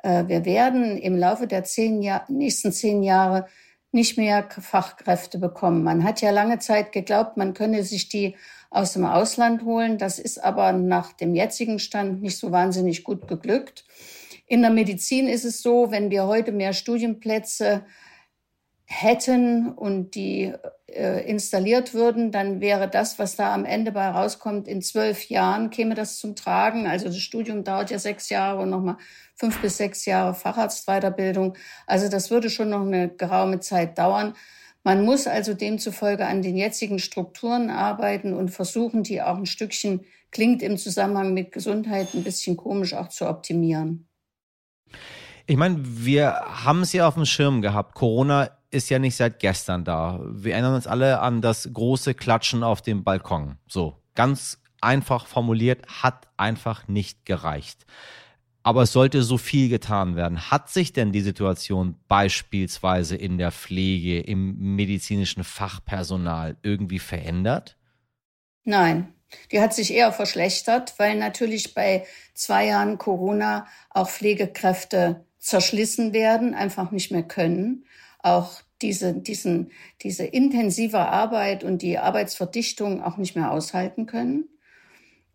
Äh, 0.04 0.28
wir 0.28 0.46
werden 0.46 0.98
im 0.98 1.18
Laufe 1.18 1.48
der 1.48 1.66
zehn 1.66 2.02
Jahr, 2.02 2.26
nächsten 2.30 2.72
zehn 2.72 3.04
Jahre 3.04 3.48
nicht 3.92 4.18
mehr 4.18 4.48
Fachkräfte 4.50 5.38
bekommen. 5.38 5.84
Man 5.84 6.04
hat 6.04 6.22
ja 6.22 6.32
lange 6.32 6.60
Zeit 6.60 6.94
geglaubt, 6.94 7.38
man 7.38 7.54
könne 7.54 7.84
sich 7.84 8.10
die 8.10 8.36
aus 8.70 8.94
dem 8.94 9.06
Ausland 9.06 9.64
holen. 9.64 9.98
Das 9.98 10.18
ist 10.18 10.44
aber 10.44 10.72
nach 10.72 11.14
dem 11.14 11.36
jetzigen 11.36 11.78
Stand 11.78 12.22
nicht 12.22 12.38
so 12.38 12.52
wahnsinnig 12.52 13.04
gut 13.04 13.28
geglückt. 13.28 13.86
In 14.48 14.62
der 14.62 14.72
Medizin 14.72 15.28
ist 15.28 15.46
es 15.46 15.62
so, 15.62 15.92
wenn 15.92 16.10
wir 16.10 16.26
heute 16.26 16.52
mehr 16.52 16.74
Studienplätze 16.74 17.86
hätten 18.86 19.72
und 19.74 20.16
die 20.16 20.54
äh, 20.88 21.28
installiert 21.28 21.94
würden, 21.94 22.32
dann 22.32 22.62
wäre 22.62 22.90
das, 22.90 23.18
was 23.18 23.36
da 23.36 23.54
am 23.54 23.66
Ende 23.66 23.92
bei 23.92 24.08
rauskommt, 24.08 24.68
in 24.68 24.82
zwölf 24.82 25.30
Jahren 25.30 25.70
käme 25.70 25.96
das 25.96 26.20
zum 26.20 26.36
Tragen. 26.36 26.88
Also 26.88 27.06
das 27.06 27.18
Studium 27.18 27.64
dauert 27.64 27.92
ja 27.92 28.00
sechs 28.00 28.30
Jahre 28.30 28.62
und 28.62 28.70
nochmal 28.70 28.98
fünf 29.36 29.60
bis 29.62 29.78
sechs 29.78 30.06
Jahre 30.06 30.36
Facharztweiterbildung. 30.36 31.56
Also 31.88 32.10
das 32.10 32.30
würde 32.30 32.50
schon 32.50 32.70
noch 32.70 32.86
eine 32.86 33.10
geraume 33.10 33.60
Zeit 33.60 33.98
dauern. 33.98 34.36
Man 34.84 35.06
muss 35.06 35.28
also 35.28 35.54
demzufolge 35.54 36.26
an 36.26 36.42
den 36.42 36.58
jetzigen 36.58 37.00
Strukturen 37.00 37.70
arbeiten 37.70 38.34
und 38.34 38.50
versuchen, 38.50 39.04
die 39.04 39.22
auch 39.22 39.38
ein 39.38 39.46
Stückchen, 39.46 40.02
klingt 40.30 40.62
im 40.62 40.78
Zusammenhang 40.78 41.34
mit 41.34 41.52
Gesundheit 41.52 42.14
ein 42.14 42.24
bisschen 42.24 42.58
komisch 42.58 42.94
auch 42.94 43.08
zu 43.08 43.28
optimieren. 43.28 44.08
Ich 45.46 45.58
meine, 45.58 45.78
wir 45.82 46.34
haben 46.66 46.82
es 46.82 46.94
ja 46.94 47.08
auf 47.08 47.14
dem 47.16 47.26
Schirm 47.26 47.62
gehabt. 47.62 47.96
Corona 47.96 48.50
ist 48.74 48.90
ja 48.90 49.00
nicht 49.00 49.16
seit 49.16 49.40
gestern 49.40 49.84
da. 49.84 50.20
Wir 50.26 50.54
erinnern 50.54 50.76
uns 50.76 50.88
alle 50.88 51.20
an 51.20 51.42
das 51.42 51.70
große 51.72 52.14
Klatschen 52.14 52.64
auf 52.64 52.82
dem 52.82 53.04
Balkon. 53.04 53.58
So, 53.68 53.98
ganz 54.16 54.60
einfach 54.82 55.28
formuliert, 55.28 55.86
hat 55.88 56.28
einfach 56.38 56.88
nicht 56.88 57.26
gereicht. 57.26 57.86
Aber 58.64 58.84
es 58.84 58.94
sollte 58.94 59.24
so 59.24 59.38
viel 59.38 59.70
getan 59.70 60.16
werden. 60.16 60.50
Hat 60.50 60.70
sich 60.70 60.94
denn 60.94 61.12
die 61.12 61.22
Situation 61.22 61.96
beispielsweise 62.08 63.16
in 63.16 63.38
der 63.38 63.52
Pflege, 63.52 64.22
im 64.22 64.76
medizinischen 64.76 65.44
Fachpersonal 65.44 66.58
irgendwie 66.64 67.00
verändert? 67.00 67.78
Nein, 68.64 69.14
die 69.52 69.60
hat 69.60 69.74
sich 69.74 69.94
eher 69.94 70.14
verschlechtert, 70.14 70.94
weil 70.98 71.18
natürlich 71.18 71.74
bei 71.74 72.06
zwei 72.34 72.68
Jahren 72.68 72.98
Corona 72.98 73.68
auch 73.90 74.10
Pflegekräfte 74.10 75.26
zerschlissen 75.38 76.14
werden, 76.14 76.54
einfach 76.56 76.92
nicht 76.92 77.12
mehr 77.12 77.24
können 77.24 77.86
auch 78.24 78.62
diese, 78.84 79.14
diesen, 79.14 79.72
diese 80.02 80.26
intensive 80.26 81.00
Arbeit 81.00 81.64
und 81.64 81.82
die 81.82 81.98
Arbeitsverdichtung 81.98 83.02
auch 83.02 83.18
nicht 83.18 83.36
mehr 83.36 83.52
aushalten 83.52 84.06
können. 84.06 84.50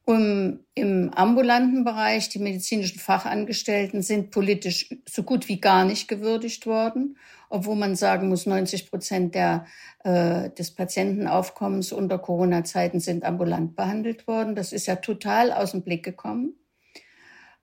Um, 0.05 0.61
Im 0.75 1.11
ambulanten 1.11 1.85
Bereich, 1.85 2.31
die 2.31 2.39
medizinischen 2.39 2.99
Fachangestellten 2.99 4.01
sind 4.01 4.31
politisch 4.31 4.89
so 5.07 5.23
gut 5.23 5.49
wie 5.49 5.61
gar 5.61 5.85
nicht 5.85 6.09
gewürdigt 6.09 6.67
worden, 6.67 7.19
obwohl 7.51 7.77
man 7.77 7.95
sagen 7.95 8.31
muss, 8.31 8.47
90 8.47 8.91
Prozent 8.91 9.35
der, 9.35 9.67
äh, 10.05 10.49
des 10.51 10.71
Patientenaufkommens 10.71 11.93
unter 11.93 12.19
Corona-Zeiten 12.19 13.01
sind 13.01 13.23
ambulant 13.23 13.77
behandelt 13.77 14.27
worden. 14.27 14.55
Das 14.55 14.73
ist 14.73 14.87
ja 14.87 14.97
total 14.97 15.53
aus 15.53 15.73
dem 15.73 15.83
Blick 15.83 16.05
gekommen 16.05 16.55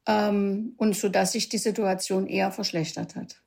ähm, 0.07 0.73
und 0.77 0.95
so 0.95 1.09
dass 1.09 1.31
sich 1.31 1.49
die 1.49 1.57
Situation 1.57 2.27
eher 2.27 2.51
verschlechtert 2.51 3.15
hat. 3.15 3.41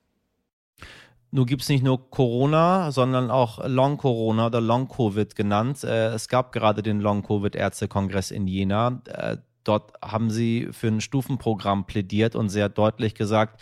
Nun 1.30 1.44
gibt 1.44 1.62
es 1.62 1.68
nicht 1.68 1.85
nur 1.85 2.11
Corona, 2.11 2.90
sondern 2.90 3.30
auch 3.30 3.58
Long-Corona 3.66 4.47
oder 4.47 4.62
Long-Covid 4.62 5.37
genannt. 5.37 5.85
Äh, 5.85 6.08
es 6.08 6.28
gab 6.28 6.52
gerade 6.52 6.82
den 6.82 7.00
Long-Covid-Ärztekongress 7.00 8.30
in 8.30 8.47
Jena. 8.47 9.02
Äh, 9.06 9.37
dort 9.62 9.92
haben 10.02 10.30
sie 10.30 10.68
für 10.73 10.88
ein 10.88 11.02
Stufenprogramm 11.02 11.87
plädiert 11.87 12.35
und 12.35 12.49
sehr 12.49 12.70
deutlich 12.70 13.14
gesagt, 13.14 13.61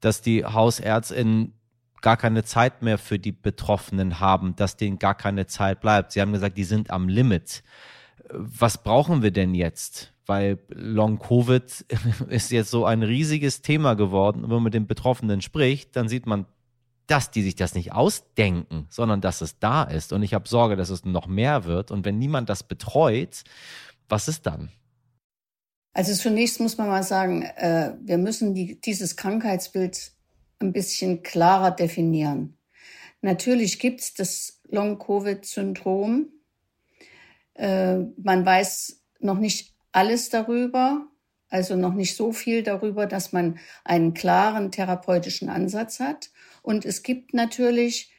dass 0.00 0.20
die 0.20 0.44
Hausärztinnen 0.44 1.54
gar 2.02 2.16
keine 2.16 2.44
Zeit 2.44 2.82
mehr 2.82 2.98
für 2.98 3.18
die 3.18 3.32
Betroffenen 3.32 4.20
haben, 4.20 4.54
dass 4.54 4.76
denen 4.76 4.98
gar 4.98 5.14
keine 5.14 5.46
Zeit 5.46 5.80
bleibt. 5.80 6.12
Sie 6.12 6.20
haben 6.20 6.32
gesagt, 6.32 6.58
die 6.58 6.64
sind 6.64 6.90
am 6.90 7.08
Limit. 7.08 7.62
Was 8.30 8.82
brauchen 8.82 9.22
wir 9.22 9.30
denn 9.30 9.54
jetzt? 9.54 10.12
Weil 10.26 10.58
Long-Covid 10.68 11.86
ist 12.28 12.52
jetzt 12.52 12.70
so 12.70 12.84
ein 12.84 13.02
riesiges 13.02 13.62
Thema 13.62 13.94
geworden. 13.94 14.42
Wenn 14.42 14.50
man 14.50 14.62
mit 14.64 14.74
den 14.74 14.86
Betroffenen 14.86 15.40
spricht, 15.40 15.96
dann 15.96 16.08
sieht 16.08 16.26
man 16.26 16.44
dass 17.08 17.30
die 17.30 17.42
sich 17.42 17.56
das 17.56 17.74
nicht 17.74 17.92
ausdenken, 17.92 18.86
sondern 18.90 19.20
dass 19.20 19.40
es 19.40 19.58
da 19.58 19.82
ist. 19.82 20.12
Und 20.12 20.22
ich 20.22 20.34
habe 20.34 20.48
Sorge, 20.48 20.76
dass 20.76 20.90
es 20.90 21.04
noch 21.04 21.26
mehr 21.26 21.64
wird. 21.64 21.90
Und 21.90 22.04
wenn 22.04 22.18
niemand 22.18 22.48
das 22.48 22.62
betreut, 22.62 23.42
was 24.08 24.28
ist 24.28 24.46
dann? 24.46 24.70
Also 25.94 26.14
zunächst 26.14 26.60
muss 26.60 26.78
man 26.78 26.88
mal 26.88 27.02
sagen, 27.02 27.42
äh, 27.42 27.94
wir 28.00 28.18
müssen 28.18 28.54
die, 28.54 28.80
dieses 28.80 29.16
Krankheitsbild 29.16 30.12
ein 30.60 30.72
bisschen 30.72 31.22
klarer 31.22 31.70
definieren. 31.70 32.56
Natürlich 33.22 33.78
gibt 33.78 34.00
es 34.00 34.14
das 34.14 34.60
Long-Covid-Syndrom. 34.68 36.28
Äh, 37.54 37.96
man 38.22 38.46
weiß 38.46 39.00
noch 39.20 39.38
nicht 39.38 39.74
alles 39.92 40.28
darüber, 40.28 41.08
also 41.50 41.76
noch 41.76 41.94
nicht 41.94 42.16
so 42.16 42.32
viel 42.32 42.62
darüber, 42.62 43.06
dass 43.06 43.32
man 43.32 43.58
einen 43.84 44.14
klaren 44.14 44.70
therapeutischen 44.70 45.48
Ansatz 45.48 46.00
hat. 46.00 46.30
Und 46.62 46.84
es 46.84 47.02
gibt 47.02 47.34
natürlich 47.34 48.12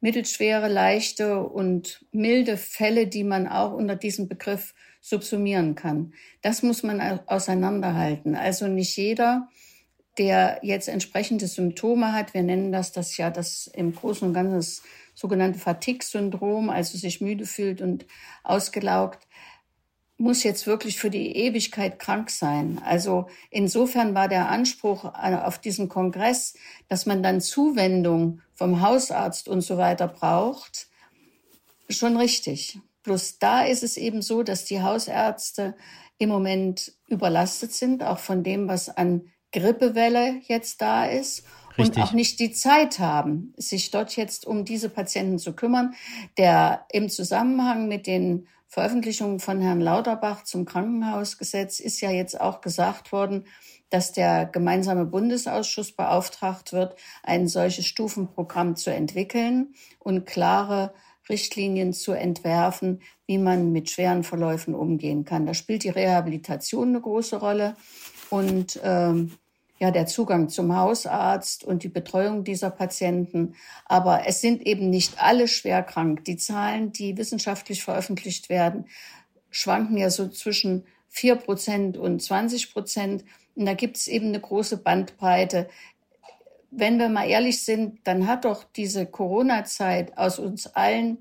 mittelschwere, 0.00 0.68
leichte 0.68 1.40
und 1.40 2.04
milde 2.12 2.58
Fälle, 2.58 3.06
die 3.06 3.24
man 3.24 3.48
auch 3.48 3.72
unter 3.72 3.96
diesem 3.96 4.28
Begriff 4.28 4.74
subsumieren 5.00 5.74
kann. 5.74 6.12
Das 6.42 6.62
muss 6.62 6.82
man 6.82 7.00
auseinanderhalten. 7.26 8.34
Also 8.34 8.68
nicht 8.68 8.96
jeder, 8.96 9.48
der 10.18 10.60
jetzt 10.62 10.88
entsprechende 10.88 11.46
Symptome 11.46 12.12
hat, 12.12 12.34
wir 12.34 12.42
nennen 12.42 12.70
das 12.70 12.92
das 12.92 13.16
ja 13.16 13.30
das 13.30 13.66
im 13.66 13.94
Großen 13.94 14.28
und 14.28 14.34
Ganzen 14.34 14.56
das 14.56 14.82
sogenannte 15.14 15.58
Fatigue-Syndrom, 15.58 16.70
also 16.70 16.98
sich 16.98 17.20
müde 17.20 17.46
fühlt 17.46 17.80
und 17.80 18.04
ausgelaugt, 18.42 19.26
muss 20.16 20.44
jetzt 20.44 20.66
wirklich 20.66 20.98
für 20.98 21.10
die 21.10 21.36
Ewigkeit 21.36 21.98
krank 21.98 22.30
sein. 22.30 22.80
Also 22.84 23.26
insofern 23.50 24.14
war 24.14 24.28
der 24.28 24.48
Anspruch 24.48 25.04
äh, 25.04 25.34
auf 25.34 25.58
diesem 25.58 25.88
Kongress, 25.88 26.54
dass 26.88 27.06
man 27.06 27.22
dann 27.22 27.40
Zuwendung 27.40 28.40
vom 28.54 28.80
Hausarzt 28.80 29.48
und 29.48 29.62
so 29.62 29.76
weiter 29.76 30.06
braucht, 30.06 30.88
schon 31.88 32.16
richtig. 32.16 32.78
Bloß 33.02 33.38
da 33.38 33.62
ist 33.62 33.82
es 33.82 33.96
eben 33.96 34.22
so, 34.22 34.42
dass 34.42 34.64
die 34.64 34.82
Hausärzte 34.82 35.74
im 36.18 36.28
Moment 36.28 36.92
überlastet 37.08 37.72
sind, 37.72 38.02
auch 38.02 38.18
von 38.18 38.42
dem, 38.42 38.68
was 38.68 38.88
an 38.88 39.30
Grippewelle 39.52 40.40
jetzt 40.46 40.80
da 40.80 41.06
ist. 41.06 41.44
Richtig. 41.76 41.96
und 41.96 42.02
auch 42.04 42.12
nicht 42.12 42.38
die 42.38 42.52
Zeit 42.52 43.00
haben, 43.00 43.52
sich 43.56 43.90
dort 43.90 44.14
jetzt 44.14 44.46
um 44.46 44.64
diese 44.64 44.88
Patienten 44.88 45.40
zu 45.40 45.54
kümmern. 45.54 45.94
Der 46.38 46.86
im 46.92 47.08
Zusammenhang 47.08 47.88
mit 47.88 48.06
den 48.06 48.46
Veröffentlichung 48.74 49.38
von 49.38 49.60
Herrn 49.60 49.80
Lauterbach 49.80 50.42
zum 50.42 50.64
Krankenhausgesetz 50.64 51.78
ist 51.78 52.00
ja 52.00 52.10
jetzt 52.10 52.40
auch 52.40 52.60
gesagt 52.60 53.12
worden, 53.12 53.46
dass 53.88 54.10
der 54.10 54.46
gemeinsame 54.46 55.04
Bundesausschuss 55.04 55.92
beauftragt 55.92 56.72
wird, 56.72 56.96
ein 57.22 57.46
solches 57.46 57.86
Stufenprogramm 57.86 58.74
zu 58.74 58.92
entwickeln 58.92 59.74
und 60.00 60.26
klare 60.26 60.92
Richtlinien 61.28 61.92
zu 61.92 62.14
entwerfen, 62.14 63.00
wie 63.28 63.38
man 63.38 63.70
mit 63.70 63.90
schweren 63.90 64.24
Verläufen 64.24 64.74
umgehen 64.74 65.24
kann. 65.24 65.46
Da 65.46 65.54
spielt 65.54 65.84
die 65.84 65.90
Rehabilitation 65.90 66.88
eine 66.88 67.00
große 67.00 67.36
Rolle 67.36 67.76
und 68.28 68.80
ähm, 68.82 69.36
ja 69.78 69.90
der 69.90 70.06
Zugang 70.06 70.48
zum 70.48 70.76
Hausarzt 70.76 71.64
und 71.64 71.82
die 71.82 71.88
Betreuung 71.88 72.44
dieser 72.44 72.70
Patienten. 72.70 73.54
Aber 73.86 74.26
es 74.26 74.40
sind 74.40 74.62
eben 74.66 74.90
nicht 74.90 75.20
alle 75.20 75.48
schwer 75.48 75.82
krank. 75.82 76.24
Die 76.24 76.36
Zahlen, 76.36 76.92
die 76.92 77.16
wissenschaftlich 77.16 77.82
veröffentlicht 77.82 78.48
werden, 78.48 78.86
schwanken 79.50 79.96
ja 79.96 80.10
so 80.10 80.28
zwischen 80.28 80.84
vier 81.08 81.36
Prozent 81.36 81.96
und 81.96 82.22
20 82.22 82.72
Prozent. 82.72 83.24
Und 83.54 83.66
da 83.66 83.74
gibt 83.74 83.96
es 83.96 84.06
eben 84.06 84.28
eine 84.28 84.40
große 84.40 84.78
Bandbreite. 84.78 85.68
Wenn 86.70 86.98
wir 86.98 87.08
mal 87.08 87.28
ehrlich 87.28 87.64
sind, 87.64 88.00
dann 88.04 88.26
hat 88.26 88.44
doch 88.44 88.64
diese 88.64 89.06
Corona-Zeit 89.06 90.18
aus 90.18 90.38
uns 90.38 90.66
allen 90.66 91.18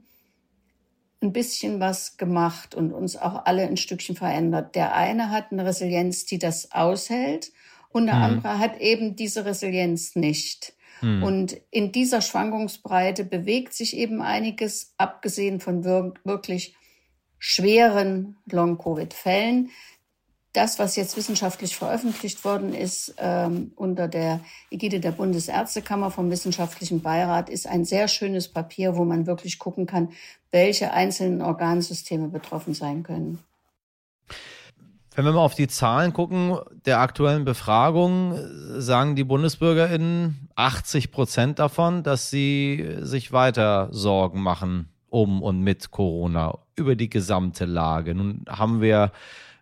ein 1.21 1.31
bisschen 1.31 1.79
was 1.79 2.17
gemacht 2.17 2.75
und 2.75 2.91
uns 2.91 3.15
auch 3.15 3.45
alle 3.45 3.63
ein 3.63 3.77
Stückchen 3.77 4.15
verändert. 4.15 4.75
Der 4.75 4.93
eine 4.93 5.29
hat 5.29 5.51
eine 5.51 5.65
Resilienz, 5.65 6.25
die 6.25 6.37
das 6.37 6.71
aushält 6.71 7.51
und 7.93 8.07
der 8.07 8.15
mhm. 8.15 8.23
andere 8.23 8.59
hat 8.59 8.81
eben 8.81 9.15
diese 9.15 9.45
Resilienz 9.45 10.15
nicht. 10.15 10.73
Mhm. 11.01 11.23
Und 11.23 11.57
in 11.69 11.91
dieser 11.91 12.21
Schwankungsbreite 12.21 13.23
bewegt 13.23 13.73
sich 13.73 13.95
eben 13.95 14.21
einiges, 14.21 14.93
abgesehen 14.97 15.59
von 15.59 15.85
wirklich 15.85 16.75
schweren 17.37 18.37
Long-Covid-Fällen. 18.49 19.69
Das, 20.53 20.79
was 20.79 20.95
jetzt 20.95 21.17
wissenschaftlich 21.17 21.75
veröffentlicht 21.75 22.43
worden 22.45 22.73
ist 22.73 23.15
ähm, 23.17 23.73
unter 23.75 24.07
der 24.07 24.39
Ägide 24.69 24.99
der 24.99 25.11
Bundesärztekammer 25.11 26.11
vom 26.11 26.29
Wissenschaftlichen 26.31 27.01
Beirat, 27.01 27.49
ist 27.49 27.67
ein 27.67 27.85
sehr 27.85 28.07
schönes 28.07 28.47
Papier, 28.47 28.95
wo 28.95 29.03
man 29.03 29.25
wirklich 29.27 29.59
gucken 29.59 29.87
kann, 29.87 30.09
welche 30.51 30.93
einzelnen 30.93 31.41
Organsysteme 31.41 32.27
betroffen 32.27 32.73
sein 32.73 33.03
können. 33.03 33.39
Wenn 35.15 35.25
wir 35.25 35.31
mal 35.31 35.41
auf 35.41 35.53
die 35.53 35.67
Zahlen 35.67 36.11
gucken, 36.11 36.57
der 36.85 36.99
aktuellen 36.99 37.45
Befragung, 37.45 38.35
sagen 38.79 39.15
die 39.15 39.23
BundesbürgerInnen 39.23 40.49
80 40.55 41.11
Prozent 41.11 41.59
davon, 41.59 42.01
dass 42.01 42.31
sie 42.31 42.97
sich 43.01 43.31
weiter 43.31 43.89
Sorgen 43.91 44.41
machen 44.41 44.89
um 45.09 45.43
und 45.43 45.61
mit 45.61 45.91
Corona 45.91 46.57
über 46.75 46.95
die 46.95 47.11
gesamte 47.11 47.65
Lage. 47.65 48.15
Nun 48.15 48.45
haben 48.49 48.81
wir 48.81 49.11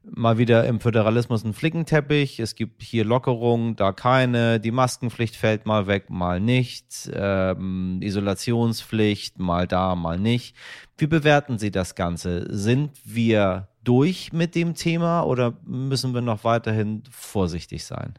mal 0.04 0.38
wieder 0.38 0.66
im 0.66 0.80
Föderalismus 0.80 1.44
einen 1.44 1.54
Flickenteppich. 1.54 2.40
Es 2.40 2.56
gibt 2.56 2.82
hier 2.82 3.04
Lockerungen, 3.04 3.76
da 3.76 3.92
keine. 3.92 4.62
Die 4.62 4.72
Maskenpflicht 4.72 5.36
fällt 5.36 5.66
mal 5.66 5.86
weg, 5.86 6.10
mal 6.10 6.40
nicht. 6.40 7.12
Ähm, 7.14 8.00
Isolationspflicht 8.02 9.38
mal 9.38 9.68
da, 9.68 9.96
mal 9.96 10.18
nicht. 10.18 10.56
Wie 10.98 11.08
bewerten 11.08 11.60
Sie 11.60 11.72
das 11.72 11.96
Ganze? 11.96 12.48
Sind 12.56 12.92
wir 13.04 13.68
durch 13.84 14.32
mit 14.34 14.56
dem 14.56 14.76
Thema 14.76 15.24
oder 15.24 15.58
müssen 15.64 16.14
wir 16.14 16.22
noch 16.22 16.44
weiterhin 16.44 17.04
vorsichtig 17.10 17.86
sein? 17.86 18.14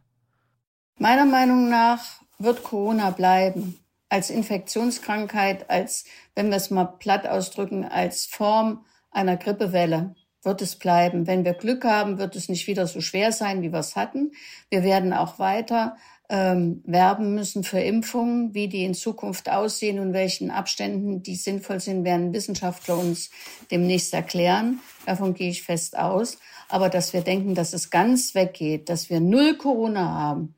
Meiner 0.99 1.25
Meinung 1.25 1.69
nach 1.69 2.23
wird 2.39 2.63
Corona 2.63 3.11
bleiben 3.11 3.79
als 4.09 4.29
Infektionskrankheit, 4.29 5.71
als, 5.71 6.05
wenn 6.35 6.51
wir 6.51 6.57
es 6.57 6.71
mal 6.71 6.85
platt 6.85 7.27
ausdrücken, 7.27 7.85
als 7.85 8.27
Form 8.27 8.85
einer 9.11 9.37
Grippewelle 9.37 10.15
wird 10.43 10.61
es 10.61 10.77
bleiben. 10.77 11.27
Wenn 11.27 11.45
wir 11.45 11.55
Glück 11.55 11.85
haben, 11.85 12.19
wird 12.19 12.37
es 12.37 12.49
nicht 12.49 12.67
wieder 12.67 12.87
so 12.87 13.01
schwer 13.01 13.33
sein, 13.33 13.63
wie 13.63 13.73
wir 13.73 13.79
es 13.79 13.97
hatten. 13.97 14.33
Wir 14.69 14.83
werden 14.83 15.13
auch 15.13 15.39
weiter 15.39 15.97
ähm, 16.33 16.83
werben 16.87 17.35
müssen 17.35 17.63
für 17.63 17.79
Impfungen, 17.79 18.55
wie 18.55 18.67
die 18.67 18.85
in 18.85 18.95
Zukunft 18.95 19.51
aussehen 19.51 19.99
und 19.99 20.15
welchen 20.15 20.51
Abständen 20.51 21.23
die 21.23 21.37
sinnvoll 21.37 21.79
sind, 21.79 22.05
werden 22.05 22.33
Wissenschaftler 22.33 22.97
uns 22.97 23.29
demnächst 23.71 24.15
erklären. 24.15 24.81
Davon 25.05 25.35
gehe 25.35 25.51
ich 25.51 25.63
fest 25.63 25.99
aus. 25.99 26.39
Aber 26.71 26.89
dass 26.89 27.13
wir 27.13 27.21
denken, 27.21 27.55
dass 27.55 27.75
es 27.75 27.91
ganz 27.91 28.35
weggeht, 28.35 28.89
dass 28.89 29.11
wir 29.11 29.21
null 29.21 29.59
Corona 29.59 30.11
haben, 30.11 30.55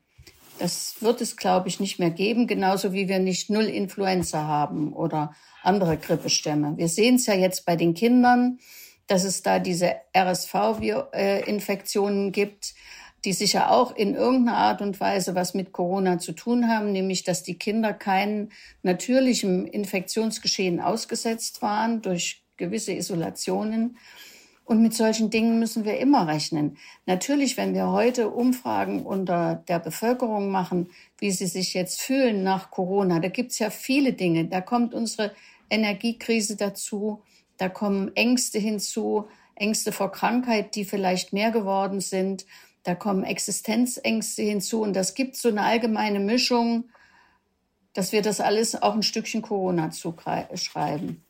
das 0.59 0.95
wird 1.01 1.19
es, 1.19 1.35
glaube 1.35 1.67
ich, 1.67 1.81
nicht 1.81 1.99
mehr 1.99 2.11
geben, 2.11 2.47
genauso 2.47 2.93
wie 2.93 3.09
wir 3.09 3.19
nicht 3.19 3.49
null 3.49 3.65
Influenza 3.65 4.45
haben 4.45 4.93
oder 4.93 5.33
andere 5.61 5.97
Grippestämme. 5.97 6.77
Wir 6.77 6.87
sehen 6.87 7.15
es 7.15 7.25
ja 7.25 7.33
jetzt 7.33 7.65
bei 7.65 7.75
den 7.75 7.93
Kindern, 7.93 8.59
dass 9.07 9.25
es 9.25 9.41
da 9.41 9.59
diese 9.59 9.93
RSV-Infektionen 10.15 12.31
gibt 12.31 12.73
die 13.25 13.33
sicher 13.33 13.71
auch 13.71 13.95
in 13.95 14.15
irgendeiner 14.15 14.57
Art 14.57 14.81
und 14.81 14.99
Weise 14.99 15.35
was 15.35 15.53
mit 15.53 15.71
Corona 15.71 16.19
zu 16.19 16.31
tun 16.31 16.69
haben, 16.69 16.91
nämlich 16.91 17.23
dass 17.23 17.43
die 17.43 17.57
Kinder 17.57 17.93
keinem 17.93 18.49
natürlichen 18.83 19.67
Infektionsgeschehen 19.67 20.79
ausgesetzt 20.79 21.61
waren 21.61 22.01
durch 22.01 22.43
gewisse 22.57 22.93
Isolationen. 22.93 23.97
Und 24.63 24.81
mit 24.81 24.95
solchen 24.95 25.29
Dingen 25.29 25.59
müssen 25.59 25.85
wir 25.85 25.99
immer 25.99 26.27
rechnen. 26.27 26.77
Natürlich, 27.05 27.55
wenn 27.55 27.75
wir 27.75 27.91
heute 27.91 28.29
Umfragen 28.29 29.05
unter 29.05 29.63
der 29.67 29.77
Bevölkerung 29.77 30.49
machen, 30.49 30.89
wie 31.19 31.29
sie 31.29 31.45
sich 31.45 31.75
jetzt 31.75 32.01
fühlen 32.01 32.43
nach 32.43 32.71
Corona, 32.71 33.19
da 33.19 33.27
gibt's 33.27 33.59
ja 33.59 33.69
viele 33.69 34.13
Dinge. 34.13 34.45
Da 34.45 34.61
kommt 34.61 34.95
unsere 34.95 35.33
Energiekrise 35.69 36.55
dazu, 36.55 37.21
da 37.57 37.69
kommen 37.69 38.15
Ängste 38.15 38.57
hinzu, 38.57 39.27
Ängste 39.53 39.91
vor 39.91 40.11
Krankheit, 40.11 40.75
die 40.75 40.83
vielleicht 40.83 41.31
mehr 41.31 41.51
geworden 41.51 42.01
sind. 42.01 42.45
Da 42.85 42.93
kommen 42.93 43.23
Existenzängste 43.23 44.43
hinzu 44.43 44.81
und 44.83 44.95
das 44.95 45.15
gibt 45.15 45.35
so 45.35 45.49
eine 45.49 45.63
allgemeine 45.63 46.19
Mischung, 46.19 46.85
dass 47.93 48.11
wir 48.11 48.21
das 48.21 48.39
alles 48.39 48.79
auch 48.79 48.93
ein 48.93 49.01
Stückchen 49.01 49.41
Corona 49.41 49.89
zuschreiben. 49.89 51.25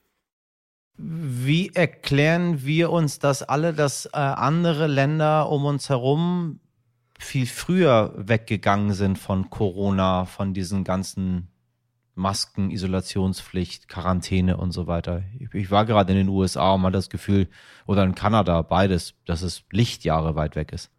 Wie 0.98 1.72
erklären 1.74 2.66
wir 2.66 2.92
uns 2.92 3.20
das 3.20 3.42
alle, 3.42 3.74
dass 3.74 4.06
äh, 4.08 4.18
andere 4.18 4.88
Länder 4.88 5.50
um 5.50 5.64
uns 5.64 5.88
herum 5.88 6.60
viel 7.18 7.46
früher 7.46 8.14
weggegangen 8.18 8.94
sind 8.94 9.18
von 9.18 9.50
Corona, 9.50 10.26
von 10.26 10.54
diesen 10.54 10.84
ganzen 10.84 11.48
Masken, 12.16 12.70
Isolationspflicht, 12.70 13.88
Quarantäne 13.88 14.58
und 14.58 14.72
so 14.72 14.88
weiter. 14.88 15.24
Ich, 15.40 15.54
ich 15.54 15.72
war 15.72 15.86
gerade 15.86 16.12
in 16.12 16.18
den 16.18 16.30
USA 16.30 16.74
und 16.74 16.84
hatte 16.84 16.94
das 16.94 17.10
Gefühl, 17.10 17.48
oder 17.86 18.04
in 18.04 18.16
Kanada, 18.16 18.62
beides, 18.62 19.14
dass 19.26 19.42
es 19.42 19.64
Lichtjahre 19.72 20.36
weit 20.36 20.58
weg 20.58 20.74
ist. 20.74 20.92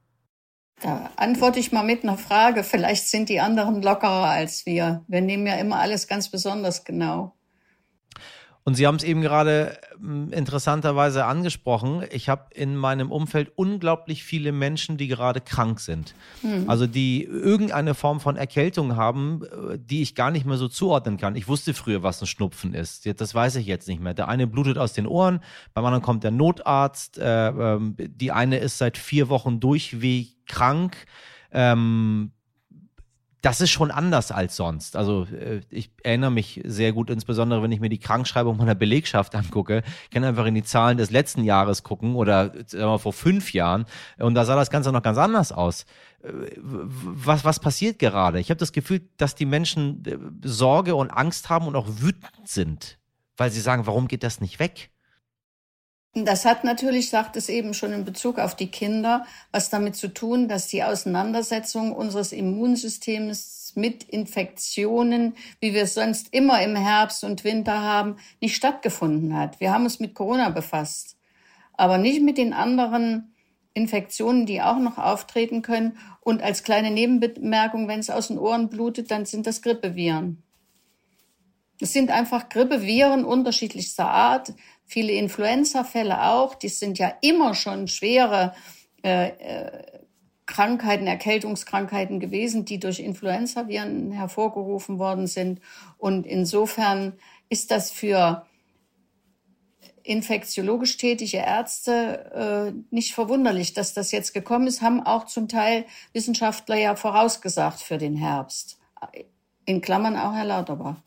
Da 0.81 1.11
antworte 1.17 1.59
ich 1.59 1.73
mal 1.73 1.83
mit 1.83 2.03
einer 2.03 2.19
Frage. 2.19 2.63
Vielleicht 2.63 3.09
sind 3.09 3.29
die 3.29 3.41
anderen 3.41 3.83
lockerer 3.83 4.29
als 4.29 4.67
wir. 4.67 5.05
Wir 5.09 5.21
nehmen 5.23 5.47
ja 5.47 5.55
immer 5.55 5.79
alles 5.79 6.07
ganz 6.07 6.31
besonders 6.31 6.85
genau. 6.85 7.35
Und 8.67 8.75
Sie 8.75 8.85
haben 8.85 8.97
es 8.97 9.05
eben 9.05 9.23
gerade 9.23 9.79
hm, 9.97 10.33
interessanterweise 10.33 11.25
angesprochen. 11.25 12.03
Ich 12.11 12.29
habe 12.29 12.53
in 12.53 12.75
meinem 12.75 13.13
Umfeld 13.13 13.53
unglaublich 13.55 14.25
viele 14.25 14.51
Menschen, 14.51 14.97
die 14.97 15.07
gerade 15.07 15.41
krank 15.41 15.79
sind. 15.79 16.17
Hm. 16.41 16.69
Also 16.69 16.89
die 16.89 17.23
irgendeine 17.23 17.95
Form 17.95 18.19
von 18.19 18.35
Erkältung 18.35 18.97
haben, 18.97 19.45
äh, 19.45 19.79
die 19.79 20.03
ich 20.03 20.17
gar 20.17 20.33
nicht 20.33 20.47
mehr 20.47 20.57
so 20.57 20.67
zuordnen 20.67 21.17
kann. 21.17 21.37
Ich 21.37 21.47
wusste 21.47 21.75
früher, 21.75 22.03
was 22.03 22.21
ein 22.21 22.27
Schnupfen 22.27 22.75
ist. 22.75 23.09
Das 23.21 23.37
weiß 23.37 23.55
ich 23.55 23.67
jetzt 23.67 23.87
nicht 23.87 24.01
mehr. 24.01 24.15
Der 24.15 24.27
eine 24.27 24.49
blutet 24.49 24.79
aus 24.79 24.93
den 24.93 25.07
Ohren, 25.07 25.39
beim 25.73 25.85
anderen 25.85 26.03
kommt 26.03 26.25
der 26.25 26.33
Notarzt. 26.33 27.19
Äh, 27.19 27.51
ähm, 27.51 27.95
die 27.97 28.33
eine 28.33 28.59
ist 28.59 28.79
seit 28.79 28.99
vier 28.99 29.29
Wochen 29.29 29.61
durchweg 29.61 30.45
krank. 30.49 31.07
Ähm, 31.53 32.33
das 33.47 33.61
ist 33.61 33.71
schon 33.71 33.93
anders 33.93 34.33
als 34.33 34.57
sonst. 34.57 34.97
Also 34.97 35.25
äh, 35.27 35.61
ich 35.71 35.93
erinnere 36.03 36.33
mich 36.33 36.61
sehr 36.65 36.93
gut, 36.93 37.11
insbesondere 37.11 37.63
wenn 37.63 37.71
ich 37.71 37.79
mir 37.79 37.89
die 37.89 38.01
Krankschreibung 38.01 38.57
meiner 38.57 38.75
Belegschaft 38.75 39.37
angucke. 39.37 39.85
Ich 40.03 40.11
kann 40.11 40.25
einfach 40.25 40.47
in 40.47 40.57
die 40.57 40.65
Zahlen 40.65 40.99
des 40.99 41.13
letzten 41.13 41.45
Jahres 41.45 41.85
gucken 41.85 42.17
oder 42.17 42.53
mal, 42.73 42.99
vor 42.99 43.13
fünf 43.13 43.53
Jahren 43.53 43.87
und 44.19 44.35
da 44.35 44.45
sah 44.45 44.57
das 44.57 44.69
Ganze 44.69 44.91
noch 44.91 45.03
ganz 45.03 45.17
anders 45.17 45.53
aus. 45.53 45.87
Äh, 46.25 46.33
was, 46.57 47.45
was 47.45 47.61
passiert 47.61 48.01
gerade? 48.01 48.41
Ich 48.41 48.51
habe 48.51 48.59
das 48.59 48.73
Gefühl, 48.73 49.09
dass 49.17 49.37
die 49.37 49.47
Menschen 49.47 50.05
äh, 50.05 50.19
Sorge 50.43 50.97
und 50.97 51.13
Angst 51.13 51.49
haben 51.49 51.69
und 51.69 51.77
auch 51.77 51.87
wütend 51.89 52.49
sind, 52.49 52.99
weil 53.37 53.53
sie 53.53 53.61
sagen, 53.61 53.87
warum 53.87 54.09
geht 54.09 54.25
das 54.25 54.41
nicht 54.41 54.59
weg? 54.59 54.91
Das 56.25 56.47
hat 56.47 56.65
natürlich, 56.65 57.11
sagt 57.11 57.37
es 57.37 57.51
eben 57.51 57.75
schon 57.75 57.93
in 57.93 58.07
Bezug 58.07 58.39
auf 58.39 58.57
die 58.57 58.71
Kinder, 58.71 59.27
was 59.53 59.69
damit 59.69 59.97
zu 59.97 60.09
tun, 60.09 60.49
dass 60.49 60.67
die 60.67 60.83
Auseinandersetzung 60.83 61.93
unseres 61.93 62.33
Immunsystems 62.33 63.75
mit 63.75 64.03
Infektionen, 64.05 65.35
wie 65.61 65.75
wir 65.75 65.83
es 65.83 65.93
sonst 65.93 66.33
immer 66.33 66.63
im 66.63 66.75
Herbst 66.75 67.23
und 67.23 67.45
Winter 67.45 67.83
haben, 67.83 68.17
nicht 68.41 68.57
stattgefunden 68.57 69.37
hat. 69.37 69.61
Wir 69.61 69.75
haben 69.75 69.85
uns 69.85 70.01
mit 70.01 70.15
Corona 70.15 70.49
befasst, 70.49 71.19
aber 71.75 71.99
nicht 71.99 72.23
mit 72.23 72.39
den 72.39 72.55
anderen 72.55 73.35
Infektionen, 73.75 74.47
die 74.47 74.63
auch 74.63 74.79
noch 74.79 74.97
auftreten 74.97 75.61
können. 75.61 75.99
Und 76.21 76.43
als 76.43 76.63
kleine 76.63 76.91
Nebenbemerkung, 76.91 77.89
wenn 77.89 78.01
es 78.01 78.09
aus 78.09 78.29
den 78.29 78.39
Ohren 78.39 78.71
blutet, 78.71 79.11
dann 79.11 79.27
sind 79.27 79.47
das 79.47 79.61
Grippeviren. 79.61 80.43
Es 81.81 81.93
sind 81.93 82.11
einfach 82.11 82.49
Grippeviren 82.49 83.25
unterschiedlichster 83.25 84.09
Art, 84.09 84.55
viele 84.85 85.13
Influenza-Fälle 85.13 86.23
auch. 86.31 86.55
Die 86.55 86.69
sind 86.69 86.99
ja 86.99 87.13
immer 87.21 87.55
schon 87.55 87.89
schwere 87.89 88.55
äh, 89.03 89.29
äh, 89.29 89.83
Krankheiten, 90.47 91.07
Erkältungskrankheiten 91.07 92.21
gewesen, 92.21 92.65
die 92.65 92.79
durch 92.79 93.01
Influenza-Viren 93.01 94.13
hervorgerufen 94.13 94.99
worden 94.99 95.27
sind. 95.27 95.61
Und 95.99 96.25
insofern 96.25 97.15
ist 97.49 97.71
das 97.71 97.91
für 97.91 98.47
infektiologisch 100.05 100.97
tätige 100.99 101.39
Ärzte 101.39 102.73
äh, 102.73 102.95
nicht 102.95 103.13
verwunderlich, 103.13 103.75
dass 103.75 103.93
das 103.93 104.13
jetzt 104.13 104.33
gekommen 104.33 104.69
ist, 104.69 104.83
haben 104.83 105.05
auch 105.05 105.27
zum 105.27 105.49
Teil 105.49 105.85
Wissenschaftler 106.13 106.77
ja 106.77 106.95
vorausgesagt 106.95 107.81
für 107.81 107.99
den 107.99 108.15
Herbst. 108.15 108.79
In 109.65 109.81
Klammern 109.81 110.17
auch 110.17 110.33
Herr 110.33 110.45
Lauterbach. 110.45 111.03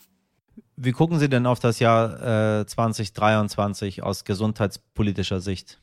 Wie 0.82 0.94
gucken 0.94 1.20
Sie 1.20 1.28
denn 1.28 1.46
auf 1.46 1.60
das 1.60 1.80
Jahr 1.80 2.62
äh, 2.62 2.66
2023 2.66 4.02
aus 4.02 4.24
gesundheitspolitischer 4.24 5.42
Sicht? 5.42 5.78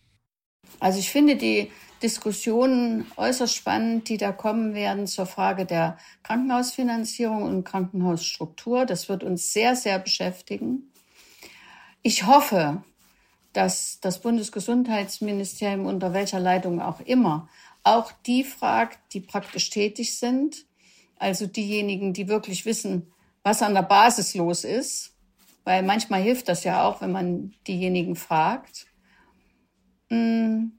Also 0.81 0.99
ich 0.99 1.11
finde 1.11 1.37
die 1.37 1.71
Diskussionen 2.03 3.05
äußerst 3.19 3.55
spannend, 3.55 4.09
die 4.09 4.17
da 4.17 4.33
kommen 4.33 4.73
werden 4.73 5.07
zur 5.07 5.27
Frage 5.27 5.67
der 5.67 5.99
Krankenhausfinanzierung 6.23 7.43
und 7.43 7.65
Krankenhausstruktur. 7.65 8.87
Das 8.87 9.11
wird 9.11 9.23
uns 9.23 9.53
sehr, 9.53 9.77
sehr 9.77 9.99
beschäftigen. 9.99 10.91
Ich 12.01 12.27
hoffe, 12.27 12.83
dass 13.53 14.01
das 14.01 14.23
Bundesgesundheitsministerium 14.23 15.85
unter 15.85 16.15
welcher 16.15 16.41
Leitung 16.41 16.81
auch 16.81 17.01
immer 17.01 17.51
auch 17.83 18.13
die 18.25 18.45
fragt, 18.45 19.13
die 19.13 19.21
praktisch 19.21 19.69
tätig 19.69 20.19
sind, 20.19 20.65
also 21.19 21.47
diejenigen, 21.47 22.15
die 22.15 22.29
wirklich 22.29 22.65
wissen, 22.65 23.13
was 23.47 23.63
an 23.63 23.75
der 23.75 23.83
Basis 23.83 24.35
los 24.35 24.65
ist, 24.65 25.15
weil 25.63 25.85
manchmal 25.85 26.21
hilft 26.21 26.49
das 26.49 26.65
ja 26.65 26.83
auch, 26.83 27.01
wenn 27.01 27.13
man 27.13 27.55
diejenigen 27.69 28.17
fragt. 28.17 28.89
Mm, 30.09 30.73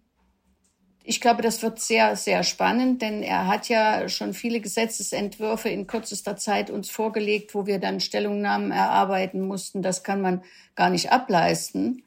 ich 1.01 1.21
glaube, 1.21 1.41
das 1.41 1.63
wird 1.63 1.79
sehr, 1.79 2.17
sehr 2.17 2.43
spannend, 2.43 3.01
denn 3.01 3.23
er 3.23 3.47
hat 3.47 3.69
ja 3.69 4.09
schon 4.09 4.33
viele 4.33 4.59
Gesetzesentwürfe 4.59 5.69
in 5.69 5.87
kürzester 5.87 6.35
Zeit 6.35 6.69
uns 6.69 6.89
vorgelegt, 6.89 7.55
wo 7.55 7.67
wir 7.67 7.79
dann 7.79 8.01
Stellungnahmen 8.01 8.71
erarbeiten 8.71 9.47
mussten. 9.47 9.81
Das 9.81 10.03
kann 10.03 10.19
man 10.19 10.43
gar 10.75 10.89
nicht 10.89 11.09
ableisten. 11.09 12.03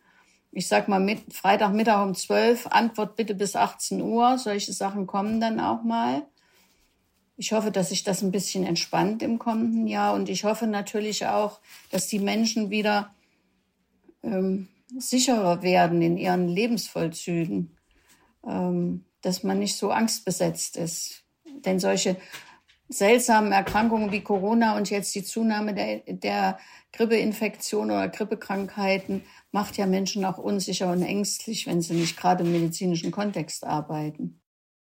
Ich 0.52 0.68
sag 0.68 0.88
mal, 0.88 1.00
mit 1.00 1.32
Freitagmittag 1.32 2.04
um 2.04 2.14
12, 2.14 2.66
Antwort 2.66 3.16
bitte 3.16 3.34
bis 3.34 3.56
18 3.56 4.02
Uhr. 4.02 4.36
Solche 4.36 4.74
Sachen 4.74 5.06
kommen 5.06 5.40
dann 5.40 5.58
auch 5.58 5.82
mal. 5.84 6.26
Ich 7.40 7.52
hoffe, 7.52 7.70
dass 7.70 7.88
sich 7.88 8.04
das 8.04 8.20
ein 8.20 8.32
bisschen 8.32 8.66
entspannt 8.66 9.22
im 9.22 9.38
kommenden 9.38 9.86
Jahr 9.86 10.12
und 10.12 10.28
ich 10.28 10.44
hoffe 10.44 10.66
natürlich 10.66 11.24
auch, 11.24 11.60
dass 11.90 12.06
die 12.06 12.18
Menschen 12.18 12.68
wieder 12.68 13.14
ähm, 14.22 14.68
sicherer 14.98 15.62
werden 15.62 16.02
in 16.02 16.18
ihren 16.18 16.48
Lebensvollzügen, 16.48 17.78
ähm, 18.46 19.06
dass 19.22 19.42
man 19.42 19.58
nicht 19.58 19.78
so 19.78 19.90
angstbesetzt 19.90 20.76
ist. 20.76 21.24
Denn 21.64 21.80
solche 21.80 22.18
seltsamen 22.90 23.52
Erkrankungen 23.52 24.12
wie 24.12 24.20
Corona 24.20 24.76
und 24.76 24.90
jetzt 24.90 25.14
die 25.14 25.24
Zunahme 25.24 25.72
der, 25.72 26.00
der 26.06 26.58
Grippeinfektion 26.92 27.90
oder 27.90 28.10
Grippekrankheiten 28.10 29.22
macht 29.50 29.78
ja 29.78 29.86
Menschen 29.86 30.26
auch 30.26 30.36
unsicher 30.36 30.92
und 30.92 31.02
ängstlich, 31.02 31.66
wenn 31.66 31.80
sie 31.80 31.94
nicht 31.94 32.18
gerade 32.18 32.44
im 32.44 32.52
medizinischen 32.52 33.12
Kontext 33.12 33.64
arbeiten. 33.64 34.39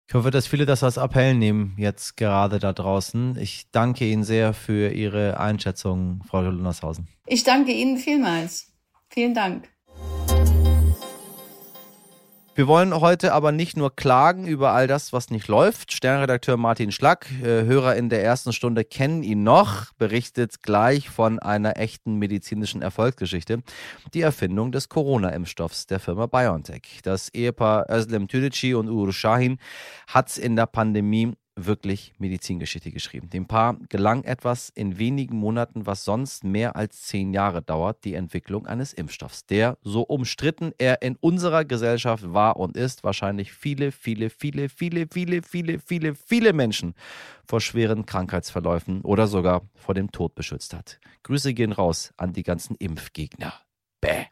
Ich 0.09 0.13
hoffe, 0.13 0.31
dass 0.31 0.47
viele 0.47 0.65
das 0.65 0.83
als 0.83 0.95
Appell 0.95 1.33
nehmen, 1.33 1.75
jetzt 1.77 2.15
gerade 2.15 2.59
da 2.59 2.71
draußen. 2.71 3.37
Ich 3.37 3.69
danke 3.71 4.05
Ihnen 4.05 4.23
sehr 4.23 4.53
für 4.53 4.91
Ihre 4.93 5.37
Einschätzung, 5.37 6.23
Frau 6.25 6.41
Lundershausen. 6.41 7.09
Ich 7.25 7.43
danke 7.43 7.73
Ihnen 7.73 7.97
vielmals. 7.97 8.71
Vielen 9.09 9.33
Dank. 9.33 9.69
Wir 12.57 12.67
wollen 12.67 12.99
heute 12.99 13.33
aber 13.33 13.51
nicht 13.51 13.77
nur 13.77 13.95
klagen 13.95 14.47
über 14.47 14.71
all 14.71 14.87
das, 14.87 15.13
was 15.13 15.29
nicht 15.29 15.47
läuft. 15.47 15.93
Sternredakteur 15.93 16.57
Martin 16.57 16.91
Schlack, 16.91 17.27
äh, 17.43 17.65
Hörer 17.65 17.95
in 17.95 18.09
der 18.09 18.23
ersten 18.23 18.51
Stunde 18.51 18.83
kennen 18.83 19.21
ihn 19.21 19.43
noch, 19.43 19.93
berichtet 19.99 20.63
gleich 20.63 21.07
von 21.07 21.37
einer 21.37 21.77
echten 21.77 22.15
medizinischen 22.15 22.81
Erfolgsgeschichte. 22.81 23.61
Die 24.15 24.21
Erfindung 24.21 24.71
des 24.71 24.89
Corona-Impfstoffs 24.89 25.85
der 25.85 25.99
Firma 25.99 26.25
BioNTech. 26.25 27.01
Das 27.03 27.29
Ehepaar 27.31 27.91
Özlem 27.91 28.27
Tüdici 28.27 28.73
und 28.73 28.89
Uğur 28.89 29.13
Şahin 29.13 29.59
hat 30.07 30.35
in 30.39 30.55
der 30.55 30.65
Pandemie 30.65 31.35
wirklich 31.57 32.13
Medizingeschichte 32.19 32.91
geschrieben. 32.91 33.29
Dem 33.29 33.47
Paar 33.47 33.77
gelang 33.89 34.23
etwas 34.23 34.69
in 34.69 34.97
wenigen 34.97 35.37
Monaten, 35.37 35.85
was 35.85 36.05
sonst 36.05 36.43
mehr 36.43 36.75
als 36.75 37.01
zehn 37.01 37.33
Jahre 37.33 37.61
dauert, 37.61 38.05
die 38.05 38.13
Entwicklung 38.13 38.67
eines 38.67 38.93
Impfstoffs, 38.93 39.45
der, 39.45 39.77
so 39.81 40.03
umstritten 40.03 40.71
er 40.77 41.01
in 41.01 41.17
unserer 41.19 41.65
Gesellschaft 41.65 42.33
war 42.33 42.57
und 42.57 42.77
ist, 42.77 43.03
wahrscheinlich 43.03 43.51
viele, 43.51 43.91
viele, 43.91 44.29
viele, 44.29 44.69
viele, 44.69 45.07
viele, 45.07 45.41
viele, 45.41 45.79
viele, 45.79 46.15
viele 46.15 46.53
Menschen 46.53 46.93
vor 47.45 47.59
schweren 47.59 48.05
Krankheitsverläufen 48.05 49.01
oder 49.01 49.27
sogar 49.27 49.63
vor 49.75 49.95
dem 49.95 50.11
Tod 50.11 50.35
beschützt 50.35 50.73
hat. 50.73 50.99
Grüße 51.23 51.53
gehen 51.53 51.71
raus 51.71 52.13
an 52.17 52.33
die 52.33 52.43
ganzen 52.43 52.75
Impfgegner. 52.75 53.53
Bäh. 54.01 54.25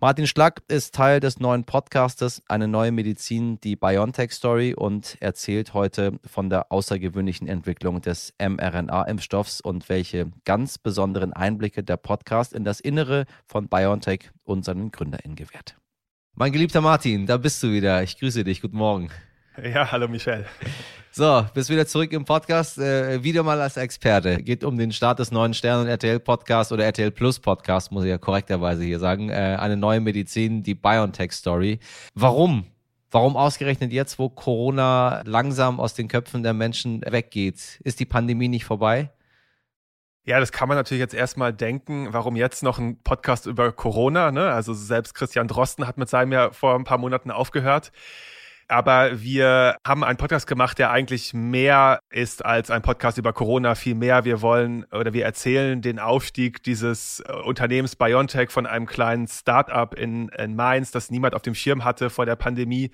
Martin 0.00 0.26
Schlack 0.26 0.62
ist 0.68 0.94
Teil 0.94 1.20
des 1.20 1.40
neuen 1.40 1.64
Podcastes 1.64 2.42
Eine 2.48 2.68
neue 2.68 2.92
Medizin, 2.92 3.60
die 3.60 3.76
BioNTech 3.76 4.32
Story 4.32 4.74
und 4.74 5.16
erzählt 5.20 5.74
heute 5.74 6.18
von 6.24 6.50
der 6.50 6.70
außergewöhnlichen 6.72 7.48
Entwicklung 7.48 8.00
des 8.00 8.32
mRNA-Impfstoffs 8.38 9.60
und 9.60 9.88
welche 9.88 10.30
ganz 10.44 10.78
besonderen 10.78 11.32
Einblicke 11.32 11.82
der 11.82 11.96
Podcast 11.96 12.52
in 12.52 12.64
das 12.64 12.80
Innere 12.80 13.26
von 13.46 13.68
BioNTech 13.68 14.30
und 14.44 14.64
seinen 14.64 14.90
GründerInnen 14.90 15.36
gewährt. 15.36 15.76
Mein 16.34 16.52
geliebter 16.52 16.80
Martin, 16.80 17.26
da 17.26 17.36
bist 17.36 17.62
du 17.62 17.72
wieder. 17.72 18.02
Ich 18.02 18.18
grüße 18.18 18.44
dich. 18.44 18.62
Guten 18.62 18.78
Morgen. 18.78 19.10
Ja, 19.60 19.92
hallo 19.92 20.08
Michel. 20.08 20.46
So, 21.10 21.44
bist 21.52 21.68
wieder 21.68 21.86
zurück 21.86 22.10
im 22.12 22.24
Podcast, 22.24 22.78
äh, 22.78 23.22
wieder 23.22 23.42
mal 23.42 23.60
als 23.60 23.76
Experte. 23.76 24.42
Geht 24.42 24.64
um 24.64 24.78
den 24.78 24.92
Start 24.92 25.18
des 25.18 25.30
neuen 25.30 25.52
Stern- 25.52 25.82
und 25.82 25.88
RTL-Podcast 25.88 26.72
oder 26.72 26.86
RTL 26.86 27.10
Plus 27.10 27.38
Podcast, 27.38 27.92
muss 27.92 28.04
ich 28.04 28.10
ja 28.10 28.16
korrekterweise 28.16 28.82
hier 28.82 28.98
sagen. 28.98 29.28
Äh, 29.28 29.58
eine 29.60 29.76
neue 29.76 30.00
Medizin, 30.00 30.62
die 30.62 30.74
BioNTech-Story. 30.74 31.80
Warum? 32.14 32.64
Warum 33.10 33.36
ausgerechnet 33.36 33.92
jetzt, 33.92 34.18
wo 34.18 34.30
Corona 34.30 35.20
langsam 35.26 35.80
aus 35.80 35.92
den 35.92 36.08
Köpfen 36.08 36.42
der 36.42 36.54
Menschen 36.54 37.02
weggeht? 37.06 37.78
Ist 37.84 38.00
die 38.00 38.06
Pandemie 38.06 38.48
nicht 38.48 38.64
vorbei? 38.64 39.10
Ja, 40.24 40.40
das 40.40 40.50
kann 40.50 40.68
man 40.68 40.78
natürlich 40.78 41.00
jetzt 41.00 41.14
erstmal 41.14 41.52
denken. 41.52 42.08
Warum 42.12 42.36
jetzt 42.36 42.62
noch 42.62 42.78
ein 42.78 43.02
Podcast 43.02 43.44
über 43.44 43.70
Corona? 43.70 44.30
Ne? 44.30 44.50
Also 44.50 44.72
selbst 44.72 45.12
Christian 45.12 45.46
Drosten 45.46 45.86
hat 45.86 45.98
mit 45.98 46.08
seinem 46.08 46.32
ja 46.32 46.52
vor 46.52 46.74
ein 46.74 46.84
paar 46.84 46.96
Monaten 46.96 47.30
aufgehört. 47.30 47.92
Aber 48.72 49.20
wir 49.20 49.76
haben 49.86 50.02
einen 50.02 50.16
Podcast 50.16 50.46
gemacht, 50.46 50.78
der 50.78 50.90
eigentlich 50.90 51.34
mehr 51.34 52.00
ist 52.08 52.42
als 52.42 52.70
ein 52.70 52.80
Podcast 52.80 53.18
über 53.18 53.34
Corona. 53.34 53.74
Viel 53.74 53.94
mehr. 53.94 54.24
Wir 54.24 54.40
wollen 54.40 54.84
oder 54.84 55.12
wir 55.12 55.26
erzählen 55.26 55.82
den 55.82 55.98
Aufstieg 55.98 56.62
dieses 56.62 57.20
äh, 57.20 57.32
Unternehmens 57.32 57.96
BioNTech 57.96 58.50
von 58.50 58.64
einem 58.64 58.86
kleinen 58.86 59.28
Startup 59.28 59.92
in, 59.92 60.30
in 60.30 60.56
Mainz, 60.56 60.90
das 60.90 61.10
niemand 61.10 61.34
auf 61.34 61.42
dem 61.42 61.54
Schirm 61.54 61.84
hatte 61.84 62.08
vor 62.08 62.24
der 62.24 62.36
Pandemie 62.36 62.90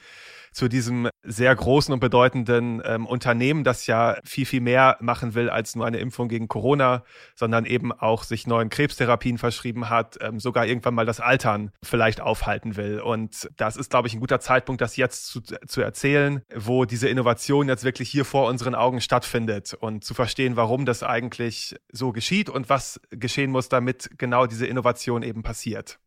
zu 0.58 0.68
diesem 0.68 1.08
sehr 1.22 1.54
großen 1.54 1.94
und 1.94 2.00
bedeutenden 2.00 2.82
ähm, 2.84 3.06
Unternehmen, 3.06 3.62
das 3.62 3.86
ja 3.86 4.16
viel, 4.24 4.44
viel 4.44 4.60
mehr 4.60 4.96
machen 5.00 5.36
will 5.36 5.50
als 5.50 5.76
nur 5.76 5.86
eine 5.86 5.98
Impfung 5.98 6.26
gegen 6.26 6.48
Corona, 6.48 7.04
sondern 7.36 7.64
eben 7.64 7.92
auch 7.92 8.24
sich 8.24 8.48
neuen 8.48 8.68
Krebstherapien 8.68 9.38
verschrieben 9.38 9.88
hat, 9.88 10.18
ähm, 10.20 10.40
sogar 10.40 10.66
irgendwann 10.66 10.94
mal 10.94 11.06
das 11.06 11.20
Altern 11.20 11.70
vielleicht 11.80 12.20
aufhalten 12.20 12.76
will. 12.76 12.98
Und 13.00 13.48
das 13.56 13.76
ist, 13.76 13.90
glaube 13.90 14.08
ich, 14.08 14.14
ein 14.14 14.20
guter 14.20 14.40
Zeitpunkt, 14.40 14.80
das 14.80 14.96
jetzt 14.96 15.28
zu, 15.28 15.42
zu 15.42 15.80
erzählen, 15.80 16.42
wo 16.52 16.86
diese 16.86 17.08
Innovation 17.08 17.68
jetzt 17.68 17.84
wirklich 17.84 18.10
hier 18.10 18.24
vor 18.24 18.48
unseren 18.48 18.74
Augen 18.74 19.00
stattfindet 19.00 19.74
und 19.78 20.02
zu 20.02 20.12
verstehen, 20.12 20.56
warum 20.56 20.86
das 20.86 21.04
eigentlich 21.04 21.76
so 21.92 22.10
geschieht 22.10 22.50
und 22.50 22.68
was 22.68 23.00
geschehen 23.10 23.52
muss, 23.52 23.68
damit 23.68 24.10
genau 24.18 24.46
diese 24.46 24.66
Innovation 24.66 25.22
eben 25.22 25.44
passiert. 25.44 26.00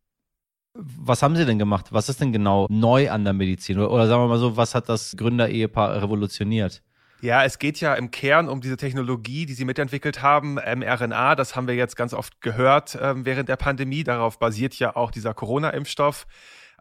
Was 0.74 1.22
haben 1.22 1.36
Sie 1.36 1.44
denn 1.44 1.58
gemacht? 1.58 1.86
Was 1.90 2.08
ist 2.08 2.20
denn 2.20 2.32
genau 2.32 2.66
neu 2.70 3.10
an 3.10 3.24
der 3.24 3.34
Medizin? 3.34 3.78
Oder, 3.78 4.06
sagen 4.06 4.22
wir 4.22 4.28
mal 4.28 4.38
so, 4.38 4.56
was 4.56 4.74
hat 4.74 4.88
das 4.88 5.14
Gründerehepaar 5.16 6.02
revolutioniert? 6.02 6.82
Ja, 7.20 7.44
es 7.44 7.58
geht 7.58 7.80
ja 7.80 7.94
im 7.94 8.10
Kern 8.10 8.48
um 8.48 8.60
diese 8.60 8.76
Technologie, 8.76 9.46
die 9.46 9.54
sie 9.54 9.64
mitentwickelt 9.64 10.22
haben, 10.22 10.54
mRNA. 10.54 11.36
Das 11.36 11.54
haben 11.54 11.68
wir 11.68 11.74
jetzt 11.74 11.94
ganz 11.94 12.14
oft 12.14 12.40
gehört 12.40 12.96
äh, 12.96 13.14
während 13.24 13.48
der 13.48 13.56
Pandemie. 13.56 14.02
Darauf 14.02 14.38
basiert 14.38 14.74
ja 14.74 14.96
auch 14.96 15.10
dieser 15.10 15.34
Corona-Impfstoff. 15.34 16.26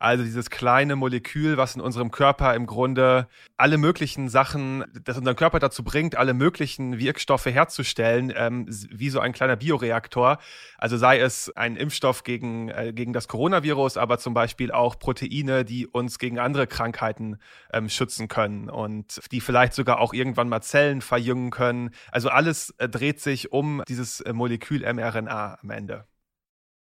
Also 0.01 0.23
dieses 0.23 0.49
kleine 0.49 0.95
Molekül, 0.95 1.57
was 1.57 1.75
in 1.75 1.81
unserem 1.81 2.09
Körper 2.09 2.55
im 2.55 2.65
Grunde 2.65 3.27
alle 3.55 3.77
möglichen 3.77 4.29
Sachen, 4.29 4.83
das 5.03 5.15
unseren 5.15 5.35
Körper 5.35 5.59
dazu 5.59 5.83
bringt, 5.83 6.15
alle 6.15 6.33
möglichen 6.33 6.97
Wirkstoffe 6.97 7.45
herzustellen, 7.45 8.33
ähm, 8.35 8.65
wie 8.89 9.11
so 9.11 9.19
ein 9.19 9.31
kleiner 9.31 9.57
Bioreaktor. 9.57 10.39
Also 10.79 10.97
sei 10.97 11.19
es 11.19 11.55
ein 11.55 11.75
Impfstoff 11.75 12.23
gegen, 12.23 12.69
äh, 12.69 12.93
gegen 12.95 13.13
das 13.13 13.27
Coronavirus, 13.27 13.97
aber 13.97 14.17
zum 14.17 14.33
Beispiel 14.33 14.71
auch 14.71 14.97
Proteine, 14.97 15.63
die 15.65 15.85
uns 15.85 16.17
gegen 16.17 16.39
andere 16.39 16.65
Krankheiten 16.65 17.37
ähm, 17.71 17.87
schützen 17.87 18.27
können 18.27 18.71
und 18.71 19.19
die 19.31 19.39
vielleicht 19.39 19.75
sogar 19.75 19.99
auch 19.99 20.13
irgendwann 20.15 20.49
mal 20.49 20.61
Zellen 20.61 21.01
verjüngen 21.01 21.51
können. 21.51 21.91
Also 22.11 22.29
alles 22.29 22.71
äh, 22.79 22.89
dreht 22.89 23.19
sich 23.19 23.51
um 23.51 23.83
dieses 23.87 24.19
äh, 24.21 24.33
Molekül 24.33 24.81
mRNA 24.81 25.59
am 25.61 25.69
Ende. 25.69 26.05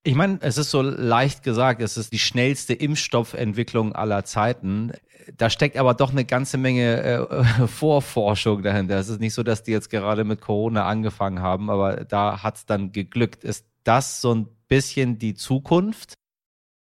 Ich 0.07 0.13
meine, 0.13 0.37
es 0.41 0.59
ist 0.59 0.69
so 0.69 0.83
leicht 0.83 1.41
gesagt, 1.41 1.81
es 1.81 1.97
ist 1.97 2.13
die 2.13 2.19
schnellste 2.19 2.75
Impfstoffentwicklung 2.75 3.93
aller 3.93 4.23
Zeiten. 4.23 4.91
Da 5.35 5.49
steckt 5.49 5.77
aber 5.77 5.95
doch 5.95 6.11
eine 6.11 6.25
ganze 6.25 6.59
Menge 6.59 7.01
äh, 7.01 7.67
Vorforschung 7.67 8.61
dahinter. 8.61 8.99
Es 8.99 9.09
ist 9.09 9.19
nicht 9.19 9.33
so, 9.33 9.41
dass 9.41 9.63
die 9.63 9.71
jetzt 9.71 9.89
gerade 9.89 10.23
mit 10.23 10.41
Corona 10.41 10.85
angefangen 10.85 11.39
haben, 11.39 11.71
aber 11.71 12.05
da 12.05 12.43
hat 12.43 12.57
es 12.57 12.65
dann 12.67 12.91
geglückt. 12.91 13.43
Ist 13.43 13.65
das 13.83 14.21
so 14.21 14.35
ein 14.35 14.47
bisschen 14.67 15.17
die 15.17 15.33
Zukunft? 15.33 16.13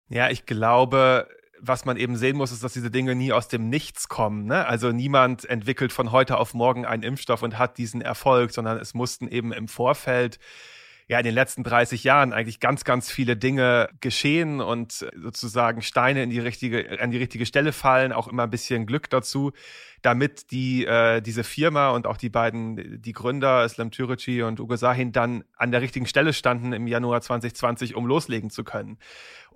Ja, 0.10 0.30
ich 0.30 0.46
glaube, 0.46 1.28
was 1.60 1.86
man 1.86 1.98
eben 1.98 2.16
sehen 2.16 2.38
muss, 2.38 2.52
ist, 2.52 2.64
dass 2.64 2.74
diese 2.74 2.92
Dinge 2.92 3.16
nie 3.16 3.34
aus 3.34 3.48
dem 3.48 3.70
Nichts 3.70 4.08
kommen. 4.08 4.46
Ne? 4.46 4.68
Also 4.68 4.92
niemand 4.92 5.46
entwickelt 5.46 5.92
von 5.92 6.12
heute 6.12 6.38
auf 6.38 6.54
morgen 6.54 6.86
einen 6.86 7.02
Impfstoff 7.02 7.42
und 7.42 7.58
hat 7.58 7.80
diesen 7.80 8.02
Erfolg, 8.02 8.52
sondern 8.52 8.78
es 8.78 8.94
mussten 8.94 9.28
eben 9.28 9.52
im 9.52 9.68
Vorfeld 9.68 10.38
ja 11.10 11.18
in 11.18 11.26
den 11.26 11.34
letzten 11.34 11.64
30 11.64 12.04
Jahren 12.04 12.34
eigentlich 12.34 12.60
ganz, 12.60 12.84
ganz 12.84 13.12
viele 13.12 13.36
Dinge 13.36 13.90
geschehen 14.00 14.62
und 14.62 15.06
sozusagen 15.16 15.82
Steine 15.82 16.22
in 16.22 16.30
die 16.30 16.40
richtige, 16.40 17.02
an 17.02 17.10
die 17.10 17.18
richtige 17.18 17.48
Stelle 17.48 17.74
fallen, 17.74 18.14
auch 18.14 18.28
immer 18.28 18.44
ein 18.44 18.52
bisschen 18.52 18.86
Glück 18.86 19.10
dazu, 19.10 19.52
damit 20.04 20.52
die, 20.52 20.86
äh, 20.86 21.20
diese 21.22 21.44
Firma 21.44 21.90
und 21.90 22.06
auch 22.06 22.16
die 22.16 22.30
beiden, 22.30 23.02
die 23.02 23.12
Gründer, 23.12 23.66
Islam 23.66 23.90
Türeci 23.90 24.44
und 24.44 24.60
Ugo 24.60 24.76
Sahin, 24.76 25.12
dann 25.12 25.44
an 25.58 25.72
der 25.72 25.82
richtigen 25.82 26.06
Stelle 26.06 26.32
standen 26.32 26.74
im 26.74 26.86
Januar 26.86 27.22
2020, 27.22 27.96
um 27.96 28.06
loslegen 28.06 28.52
zu 28.52 28.64
können. 28.64 29.00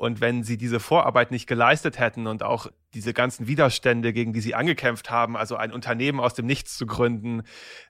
Und 0.03 0.19
wenn 0.19 0.43
sie 0.43 0.57
diese 0.57 0.81
Vorarbeit 0.81 1.31
nicht 1.31 1.47
geleistet 1.47 1.97
hätten 1.97 2.27
und 2.27 2.43
auch 2.43 2.67
diese 2.93 3.13
ganzen 3.13 3.47
Widerstände, 3.47 4.11
gegen 4.11 4.33
die 4.33 4.41
sie 4.41 4.53
angekämpft 4.53 5.09
haben, 5.09 5.37
also 5.37 5.55
ein 5.55 5.71
Unternehmen 5.71 6.19
aus 6.19 6.33
dem 6.33 6.45
Nichts 6.45 6.77
zu 6.77 6.85
gründen, 6.85 7.43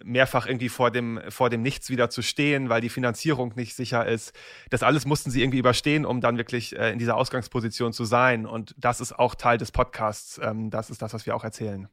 mehrfach 0.03 0.45
irgendwie 0.45 0.69
vor 0.69 0.91
dem, 0.91 1.19
vor 1.29 1.49
dem 1.49 1.63
Nichts 1.63 1.89
wieder 1.89 2.11
zu 2.11 2.21
stehen, 2.21 2.69
weil 2.69 2.81
die 2.81 2.89
Finanzierung 2.89 3.53
nicht 3.55 3.73
sicher 3.73 4.05
ist, 4.05 4.31
das 4.69 4.83
alles 4.83 5.07
mussten 5.07 5.31
sie 5.31 5.41
irgendwie 5.41 5.57
überstehen, 5.57 6.05
um 6.05 6.21
dann 6.21 6.37
wirklich 6.37 6.77
äh, 6.77 6.91
in 6.91 6.99
dieser 6.99 7.17
Ausgangsposition 7.17 7.93
zu 7.93 8.05
sein. 8.05 8.45
Und 8.45 8.75
das 8.77 9.01
ist 9.01 9.17
auch 9.17 9.33
Teil 9.33 9.57
des 9.57 9.71
Podcasts. 9.71 10.39
Ähm, 10.43 10.69
das 10.69 10.91
ist 10.91 11.01
das, 11.01 11.15
was 11.15 11.25
wir 11.25 11.35
auch 11.35 11.43
erzählen. 11.43 11.87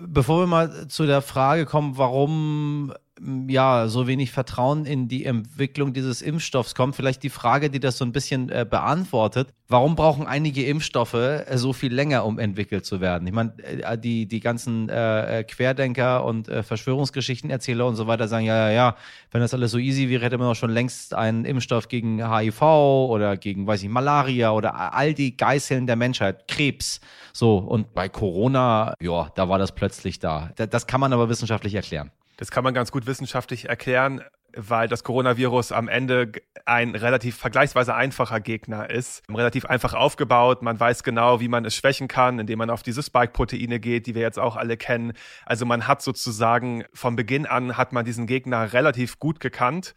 Bevor 0.00 0.40
wir 0.40 0.46
mal 0.46 0.88
zu 0.88 1.04
der 1.04 1.20
Frage 1.20 1.66
kommen, 1.66 1.98
warum 1.98 2.94
ja 3.20 3.88
so 3.88 4.06
wenig 4.06 4.30
Vertrauen 4.30 4.86
in 4.86 5.06
die 5.06 5.24
Entwicklung 5.24 5.92
dieses 5.92 6.22
Impfstoffs 6.22 6.74
kommt, 6.74 6.96
vielleicht 6.96 7.22
die 7.22 7.30
Frage, 7.30 7.70
die 7.70 7.80
das 7.80 7.98
so 7.98 8.04
ein 8.04 8.12
bisschen 8.12 8.48
äh, 8.48 8.66
beantwortet. 8.68 9.48
Warum 9.68 9.96
brauchen 9.96 10.26
einige 10.26 10.64
Impfstoffe 10.66 11.14
äh, 11.14 11.56
so 11.56 11.72
viel 11.72 11.92
länger, 11.92 12.24
um 12.24 12.38
entwickelt 12.38 12.84
zu 12.84 13.00
werden? 13.00 13.26
Ich 13.26 13.34
meine, 13.34 13.52
äh, 13.58 13.98
die, 13.98 14.26
die 14.26 14.40
ganzen 14.40 14.88
äh, 14.88 15.40
äh, 15.40 15.44
Querdenker 15.44 16.24
und 16.24 16.48
äh, 16.48 16.62
Verschwörungsgeschichtenerzähler 16.62 17.86
und 17.86 17.96
so 17.96 18.06
weiter 18.06 18.28
sagen, 18.28 18.46
ja, 18.46 18.68
ja, 18.68 18.72
ja, 18.72 18.96
wenn 19.30 19.40
das 19.40 19.54
alles 19.54 19.70
so 19.72 19.78
easy 19.78 20.08
wäre, 20.08 20.24
hätte 20.24 20.38
man 20.38 20.48
doch 20.48 20.56
schon 20.56 20.70
längst 20.70 21.14
einen 21.14 21.44
Impfstoff 21.44 21.88
gegen 21.88 22.26
HIV 22.28 22.62
oder 22.62 23.36
gegen, 23.36 23.66
weiß 23.66 23.82
ich, 23.82 23.88
Malaria 23.88 24.52
oder 24.52 24.94
all 24.94 25.14
die 25.14 25.36
Geißeln 25.36 25.86
der 25.86 25.96
Menschheit, 25.96 26.48
Krebs. 26.48 27.00
So, 27.32 27.58
und 27.58 27.94
bei 27.94 28.08
Corona, 28.08 28.94
ja, 29.00 29.30
da 29.34 29.48
war 29.48 29.58
das 29.58 29.72
plötzlich 29.72 30.18
da. 30.18 30.50
Das 30.56 30.86
kann 30.86 31.00
man 31.00 31.12
aber 31.12 31.28
wissenschaftlich 31.28 31.74
erklären. 31.74 32.10
Das 32.42 32.50
kann 32.50 32.64
man 32.64 32.74
ganz 32.74 32.90
gut 32.90 33.06
wissenschaftlich 33.06 33.68
erklären, 33.68 34.20
weil 34.56 34.88
das 34.88 35.04
Coronavirus 35.04 35.70
am 35.70 35.86
Ende 35.86 36.32
ein 36.64 36.96
relativ 36.96 37.36
vergleichsweise 37.36 37.94
einfacher 37.94 38.40
Gegner 38.40 38.90
ist. 38.90 39.22
Relativ 39.30 39.66
einfach 39.66 39.94
aufgebaut. 39.94 40.60
Man 40.60 40.80
weiß 40.80 41.04
genau, 41.04 41.38
wie 41.38 41.46
man 41.46 41.64
es 41.64 41.76
schwächen 41.76 42.08
kann, 42.08 42.40
indem 42.40 42.58
man 42.58 42.68
auf 42.68 42.82
diese 42.82 43.00
Spike-Proteine 43.00 43.78
geht, 43.78 44.08
die 44.08 44.16
wir 44.16 44.22
jetzt 44.22 44.40
auch 44.40 44.56
alle 44.56 44.76
kennen. 44.76 45.12
Also 45.46 45.66
man 45.66 45.86
hat 45.86 46.02
sozusagen 46.02 46.82
von 46.92 47.14
Beginn 47.14 47.46
an 47.46 47.76
hat 47.76 47.92
man 47.92 48.04
diesen 48.04 48.26
Gegner 48.26 48.72
relativ 48.72 49.20
gut 49.20 49.38
gekannt 49.38 49.94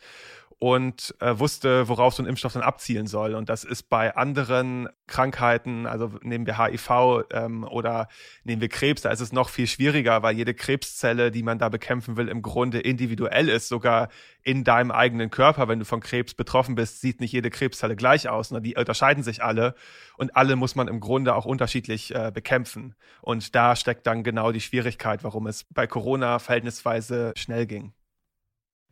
und 0.57 1.13
äh, 1.19 1.37
wusste, 1.37 1.89
worauf 1.89 2.13
so 2.13 2.23
ein 2.23 2.27
Impfstoff 2.27 2.53
dann 2.53 2.61
abzielen 2.61 3.07
soll. 3.07 3.35
Und 3.35 3.49
das 3.49 3.63
ist 3.63 3.89
bei 3.89 4.15
anderen 4.15 4.87
Krankheiten, 5.05 5.85
also 5.85 6.11
nehmen 6.21 6.45
wir 6.45 6.57
HIV 6.57 7.25
ähm, 7.31 7.63
oder 7.65 8.07
nehmen 8.43 8.61
wir 8.61 8.69
Krebs, 8.69 9.01
da 9.01 9.09
ist 9.11 9.19
es 9.19 9.33
noch 9.33 9.49
viel 9.49 9.67
schwieriger, 9.67 10.23
weil 10.23 10.35
jede 10.35 10.53
Krebszelle, 10.53 11.29
die 11.29 11.43
man 11.43 11.59
da 11.59 11.69
bekämpfen 11.69 12.15
will, 12.15 12.29
im 12.29 12.41
Grunde 12.41 12.79
individuell 12.79 13.49
ist. 13.49 13.67
Sogar 13.67 14.09
in 14.43 14.63
deinem 14.63 14.91
eigenen 14.91 15.29
Körper, 15.29 15.67
wenn 15.67 15.79
du 15.79 15.85
von 15.85 15.99
Krebs 15.99 16.33
betroffen 16.33 16.75
bist, 16.75 17.01
sieht 17.01 17.19
nicht 17.19 17.33
jede 17.33 17.49
Krebszelle 17.49 17.95
gleich 17.95 18.29
aus, 18.29 18.49
sondern 18.49 18.63
die 18.63 18.75
unterscheiden 18.75 19.23
sich 19.23 19.43
alle. 19.43 19.75
Und 20.17 20.37
alle 20.37 20.55
muss 20.55 20.75
man 20.75 20.87
im 20.87 21.01
Grunde 21.01 21.35
auch 21.35 21.45
unterschiedlich 21.45 22.15
äh, 22.15 22.31
bekämpfen. 22.33 22.95
Und 23.21 23.55
da 23.55 23.75
steckt 23.75 24.07
dann 24.07 24.23
genau 24.23 24.53
die 24.53 24.61
Schwierigkeit, 24.61 25.23
warum 25.23 25.47
es 25.47 25.65
bei 25.65 25.85
Corona 25.85 26.39
verhältnisweise 26.39 27.33
schnell 27.35 27.65
ging. 27.65 27.93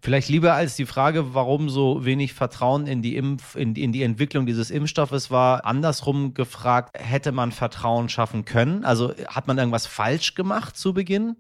Vielleicht 0.03 0.27
lieber 0.27 0.53
als 0.53 0.75
die 0.75 0.85
Frage, 0.85 1.33
warum 1.33 1.69
so 1.69 2.03
wenig 2.03 2.33
Vertrauen 2.33 2.87
in 2.87 3.01
die, 3.01 3.15
Impf 3.15 3.55
in, 3.55 3.73
in, 3.73 3.93
die 3.93 4.03
Entwicklung 4.03 4.45
dieses 4.45 4.69
Impfstoffes 4.69 5.31
war, 5.31 5.63
andersrum 5.63 6.33
gefragt, 6.33 6.89
hätte 6.99 7.31
man 7.31 7.53
Vertrauen 7.53 8.09
schaffen 8.09 8.43
können? 8.43 8.83
Also 8.83 9.13
hat 9.27 9.47
man 9.47 9.57
irgendwas 9.57 9.87
falsch 9.87 10.35
gemacht 10.35 10.75
zu 10.75 10.93
Beginn? 10.93 11.37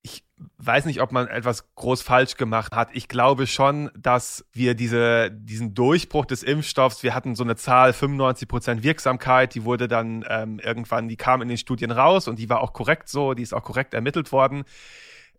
Ich 0.00 0.24
weiß 0.56 0.86
nicht, 0.86 1.02
ob 1.02 1.12
man 1.12 1.28
etwas 1.28 1.74
groß 1.74 2.00
falsch 2.00 2.38
gemacht 2.38 2.72
hat. 2.74 2.88
Ich 2.94 3.08
glaube 3.08 3.46
schon, 3.46 3.90
dass 3.94 4.46
wir 4.50 4.74
diese, 4.74 5.30
diesen 5.30 5.74
Durchbruch 5.74 6.24
des 6.24 6.42
Impfstoffs, 6.42 7.02
wir 7.02 7.14
hatten 7.14 7.34
so 7.34 7.44
eine 7.44 7.56
Zahl 7.56 7.92
95 7.92 8.48
Prozent 8.48 8.82
Wirksamkeit, 8.82 9.54
die 9.54 9.64
wurde 9.64 9.88
dann 9.88 10.24
ähm, 10.26 10.58
irgendwann, 10.58 11.08
die 11.08 11.16
kam 11.16 11.42
in 11.42 11.48
den 11.48 11.58
Studien 11.58 11.90
raus 11.90 12.28
und 12.28 12.38
die 12.38 12.48
war 12.48 12.62
auch 12.62 12.72
korrekt 12.72 13.10
so, 13.10 13.34
die 13.34 13.42
ist 13.42 13.52
auch 13.52 13.62
korrekt 13.62 13.92
ermittelt 13.92 14.32
worden. 14.32 14.64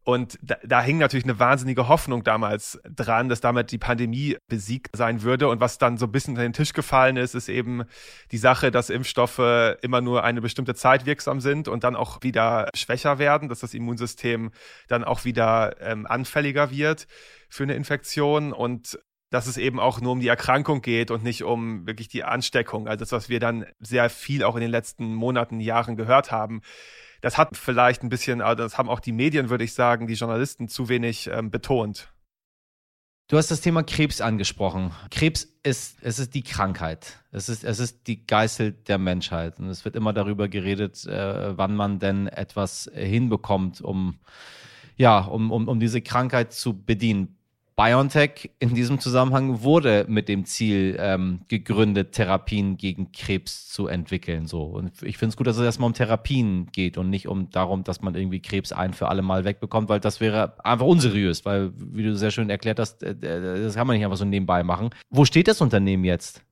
Und 0.07 0.39
da, 0.41 0.55
da 0.63 0.81
hing 0.81 0.99
natürlich 0.99 1.25
eine 1.25 1.37
wahnsinnige 1.37 1.89
Hoffnung 1.89 2.23
damals 2.23 2.79
dran, 2.89 3.27
dass 3.27 3.41
damit 3.41 3.71
die 3.71 3.77
Pandemie 3.77 4.37
besiegt 4.47 4.95
sein 4.95 5.21
würde. 5.21 5.49
Und 5.49 5.59
was 5.59 5.79
dann 5.79 5.97
so 5.97 6.05
ein 6.05 6.13
bisschen 6.13 6.35
unter 6.35 6.43
den 6.43 6.53
Tisch 6.53 6.71
gefallen 6.71 7.17
ist, 7.17 7.35
ist 7.35 7.49
eben 7.49 7.83
die 8.31 8.37
Sache, 8.37 8.71
dass 8.71 8.89
Impfstoffe 8.89 9.41
immer 9.81 9.99
nur 9.99 10.23
eine 10.23 10.39
bestimmte 10.39 10.75
Zeit 10.75 11.05
wirksam 11.05 11.41
sind 11.41 11.67
und 11.67 11.83
dann 11.83 11.97
auch 11.97 12.23
wieder 12.23 12.69
schwächer 12.73 13.19
werden, 13.19 13.49
dass 13.49 13.59
das 13.59 13.73
Immunsystem 13.73 14.51
dann 14.87 15.03
auch 15.03 15.25
wieder 15.25 15.75
ähm, 15.81 16.07
anfälliger 16.07 16.71
wird 16.71 17.05
für 17.49 17.63
eine 17.63 17.75
Infektion. 17.75 18.53
Und 18.53 18.97
dass 19.29 19.45
es 19.45 19.57
eben 19.57 19.77
auch 19.77 19.99
nur 19.99 20.13
um 20.13 20.21
die 20.21 20.29
Erkrankung 20.29 20.81
geht 20.81 21.11
und 21.11 21.21
nicht 21.21 21.43
um 21.43 21.85
wirklich 21.85 22.07
die 22.07 22.23
Ansteckung. 22.23 22.87
Also 22.87 23.01
das, 23.01 23.11
was 23.11 23.27
wir 23.27 23.41
dann 23.41 23.65
sehr 23.81 24.09
viel 24.09 24.45
auch 24.45 24.55
in 24.55 24.61
den 24.61 24.71
letzten 24.71 25.13
Monaten, 25.13 25.59
Jahren 25.59 25.97
gehört 25.97 26.31
haben 26.31 26.61
das 27.21 27.37
hat 27.37 27.57
vielleicht 27.57 28.03
ein 28.03 28.09
bisschen, 28.09 28.41
also 28.41 28.63
das 28.63 28.77
haben 28.77 28.89
auch 28.89 28.99
die 28.99 29.11
Medien, 29.11 29.49
würde 29.49 29.63
ich 29.63 29.73
sagen, 29.73 30.07
die 30.07 30.13
Journalisten 30.13 30.67
zu 30.67 30.89
wenig 30.89 31.27
ähm, 31.27 31.51
betont. 31.51 32.11
Du 33.29 33.35
hast 33.35 33.51
das 33.51 33.59
Thema 33.59 33.83
Krebs 33.83 34.21
angesprochen. 34.21 34.91
Krebs 35.11 35.49
ist, 35.61 35.97
es 36.01 36.17
ist 36.17 36.33
die 36.33 36.43
Krankheit. 36.43 37.19
Es 37.31 37.49
ist, 37.49 37.65
es 37.65 37.79
ist 37.79 38.07
die 38.07 38.25
Geißel 38.25 38.71
der 38.71 38.97
Menschheit. 38.97 39.59
Und 39.59 39.67
es 39.67 39.83
wird 39.83 39.97
immer 39.97 40.13
darüber 40.13 40.47
geredet, 40.47 41.05
äh, 41.05 41.57
wann 41.57 41.75
man 41.75 41.99
denn 41.99 42.27
etwas 42.27 42.89
hinbekommt, 42.93 43.81
um, 43.81 44.19
ja, 44.95 45.19
um, 45.19 45.51
um, 45.51 45.67
um 45.67 45.77
diese 45.77 46.01
Krankheit 46.01 46.53
zu 46.53 46.81
bedienen. 46.81 47.36
BioNTech 47.77 48.49
in 48.57 48.73
diesem 48.73 48.99
Zusammenhang 48.99 49.61
wurde 49.61 50.05
mit 50.09 50.27
dem 50.29 50.45
Ziel 50.45 50.97
ähm, 50.99 51.41
gegründet, 51.47 52.13
Therapien 52.13 52.75
gegen 52.75 53.11
Krebs 53.11 53.69
zu 53.69 53.85
entwickeln. 53.85 54.47
So. 54.47 54.63
Und 54.63 55.03
ich 55.03 55.19
finde 55.19 55.29
es 55.29 55.37
gut, 55.37 55.45
dass 55.45 55.57
es 55.57 55.63
erstmal 55.63 55.85
um 55.85 55.93
Therapien 55.93 56.69
geht 56.71 56.97
und 56.97 57.11
nicht 57.11 57.27
um 57.27 57.51
darum, 57.51 57.83
dass 57.83 58.01
man 58.01 58.15
irgendwie 58.15 58.41
Krebs 58.41 58.71
ein 58.71 58.93
für 58.93 59.09
alle 59.09 59.21
Mal 59.21 59.45
wegbekommt, 59.45 59.89
weil 59.89 59.99
das 59.99 60.19
wäre 60.19 60.55
einfach 60.65 60.87
unseriös, 60.87 61.45
weil, 61.45 61.71
wie 61.77 62.01
du 62.01 62.17
sehr 62.17 62.31
schön 62.31 62.49
erklärt 62.49 62.79
hast, 62.79 63.03
äh, 63.03 63.11
äh, 63.11 63.63
das 63.63 63.75
kann 63.75 63.85
man 63.85 63.95
nicht 63.95 64.05
einfach 64.05 64.17
so 64.17 64.25
nebenbei 64.25 64.63
machen. 64.63 64.89
Wo 65.11 65.23
steht 65.23 65.47
das 65.47 65.61
Unternehmen 65.61 66.03
jetzt? 66.03 66.46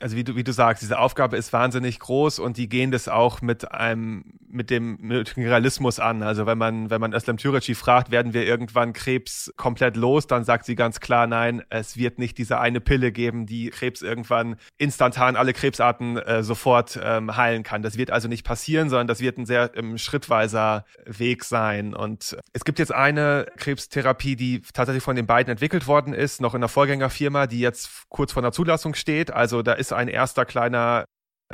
Also 0.00 0.16
wie 0.16 0.24
du, 0.24 0.34
wie 0.34 0.44
du 0.44 0.52
sagst, 0.52 0.82
diese 0.82 0.98
Aufgabe 0.98 1.36
ist 1.36 1.52
wahnsinnig 1.52 1.98
groß 1.98 2.38
und 2.38 2.56
die 2.56 2.68
gehen 2.68 2.90
das 2.90 3.08
auch 3.08 3.42
mit 3.42 3.70
einem, 3.70 4.24
mit 4.48 4.70
dem 4.70 4.98
mit 5.00 5.36
Realismus 5.36 6.00
an. 6.00 6.22
Also 6.22 6.46
wenn 6.46 6.58
man, 6.58 6.90
wenn 6.90 7.00
man 7.00 7.12
Özlem 7.12 7.36
Türeci 7.36 7.74
fragt, 7.74 8.10
werden 8.10 8.32
wir 8.32 8.44
irgendwann 8.44 8.92
Krebs 8.92 9.52
komplett 9.56 9.96
los, 9.96 10.26
dann 10.26 10.44
sagt 10.44 10.64
sie 10.64 10.74
ganz 10.74 11.00
klar, 11.00 11.26
nein, 11.26 11.62
es 11.68 11.96
wird 11.96 12.18
nicht 12.18 12.38
diese 12.38 12.58
eine 12.58 12.80
Pille 12.80 13.12
geben, 13.12 13.46
die 13.46 13.70
Krebs 13.70 14.00
irgendwann 14.02 14.56
instantan 14.78 15.36
alle 15.36 15.52
Krebsarten 15.52 16.16
äh, 16.16 16.42
sofort 16.42 16.98
ähm, 17.02 17.36
heilen 17.36 17.62
kann. 17.62 17.82
Das 17.82 17.98
wird 17.98 18.10
also 18.10 18.26
nicht 18.26 18.44
passieren, 18.44 18.88
sondern 18.88 19.06
das 19.06 19.20
wird 19.20 19.36
ein 19.38 19.46
sehr 19.46 19.70
ähm, 19.76 19.98
schrittweiser 19.98 20.86
Weg 21.04 21.44
sein. 21.44 21.94
Und 21.94 22.36
es 22.52 22.64
gibt 22.64 22.78
jetzt 22.78 22.92
eine 22.92 23.46
Krebstherapie, 23.56 24.36
die 24.36 24.62
tatsächlich 24.72 25.04
von 25.04 25.16
den 25.16 25.26
beiden 25.26 25.50
entwickelt 25.50 25.86
worden 25.86 26.14
ist, 26.14 26.40
noch 26.40 26.54
in 26.54 26.60
der 26.60 26.68
Vorgängerfirma, 26.68 27.46
die 27.46 27.60
jetzt 27.60 28.08
kurz 28.08 28.32
vor 28.32 28.42
der 28.42 28.52
Zulassung 28.52 28.94
steht. 28.94 29.30
Also 29.30 29.62
da 29.62 29.74
ist 29.74 29.89
ist 29.90 29.96
ein 29.96 30.08
erster 30.08 30.44
kleiner 30.44 31.04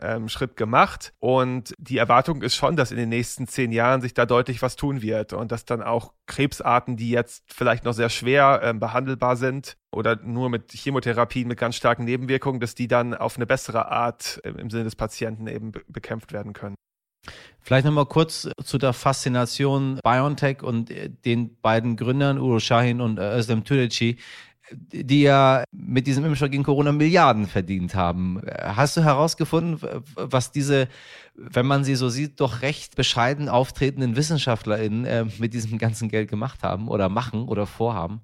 ähm, 0.01 0.29
Schritt 0.29 0.57
gemacht. 0.57 1.13
Und 1.19 1.75
die 1.79 1.99
Erwartung 1.99 2.43
ist 2.43 2.55
schon, 2.55 2.77
dass 2.77 2.91
in 2.91 2.99
den 2.99 3.09
nächsten 3.09 3.47
zehn 3.47 3.73
Jahren 3.73 4.01
sich 4.03 4.15
da 4.15 4.27
deutlich 4.27 4.63
was 4.63 4.77
tun 4.77 5.03
wird 5.03 5.33
und 5.33 5.53
dass 5.53 5.65
dann 5.65 5.83
auch 5.83 6.13
Krebsarten, 6.27 6.97
die 6.97 7.11
jetzt 7.11 7.45
vielleicht 7.47 7.85
noch 7.85 7.95
sehr 7.95 8.11
schwer 8.11 8.61
ähm, 8.63 8.79
behandelbar 8.79 9.37
sind 9.37 9.77
oder 9.91 10.17
nur 10.17 10.51
mit 10.51 10.73
Chemotherapien 10.73 11.49
mit 11.49 11.59
ganz 11.59 11.77
starken 11.77 12.05
Nebenwirkungen, 12.05 12.61
dass 12.61 12.75
die 12.75 12.89
dann 12.89 13.15
auf 13.15 13.37
eine 13.37 13.47
bessere 13.47 13.91
Art 13.91 14.41
äh, 14.45 14.51
im 14.51 14.71
Sinne 14.71 14.85
des 14.85 14.97
Patienten 14.97 15.47
eben 15.47 15.73
be 15.73 15.83
bekämpft 15.89 16.33
werden 16.33 16.53
können. 16.53 16.77
Vielleicht 17.61 17.85
nochmal 17.85 18.07
kurz 18.07 18.49
zu 18.63 18.79
der 18.79 18.93
Faszination 18.93 19.99
BioNTech 20.05 20.63
und 20.63 20.91
äh, 20.91 21.11
den 21.11 21.59
beiden 21.61 21.97
Gründern, 21.97 22.39
Uro 22.39 22.61
Shahin 22.61 23.01
und 23.01 23.19
äh, 23.19 23.37
Özlem 23.37 23.65
Türeci 23.65 24.19
die 24.71 25.23
ja 25.23 25.65
mit 25.71 26.07
diesem 26.07 26.25
Impfstoff 26.25 26.51
gegen 26.51 26.63
Corona 26.63 26.93
Milliarden 26.93 27.47
verdient 27.47 27.95
haben. 27.95 28.41
Hast 28.59 28.97
du 28.97 29.05
herausgefunden, 29.05 29.79
was 30.15 30.53
diese, 30.53 30.89
wenn 31.35 31.67
man 31.67 31.85
sie 31.85 31.95
so 31.95 32.09
sieht, 32.09 32.41
doch 32.41 32.63
recht 32.63 32.97
bescheiden 32.97 33.49
auftretenden 33.49 34.17
WissenschaftlerInnen 34.17 35.05
äh, 35.05 35.25
mit 35.39 35.55
diesem 35.55 35.79
ganzen 35.79 36.09
Geld 36.09 36.29
gemacht 36.29 36.63
haben 36.63 36.89
oder 36.89 37.09
machen 37.09 37.49
oder 37.49 37.67
vorhaben? 37.67 38.23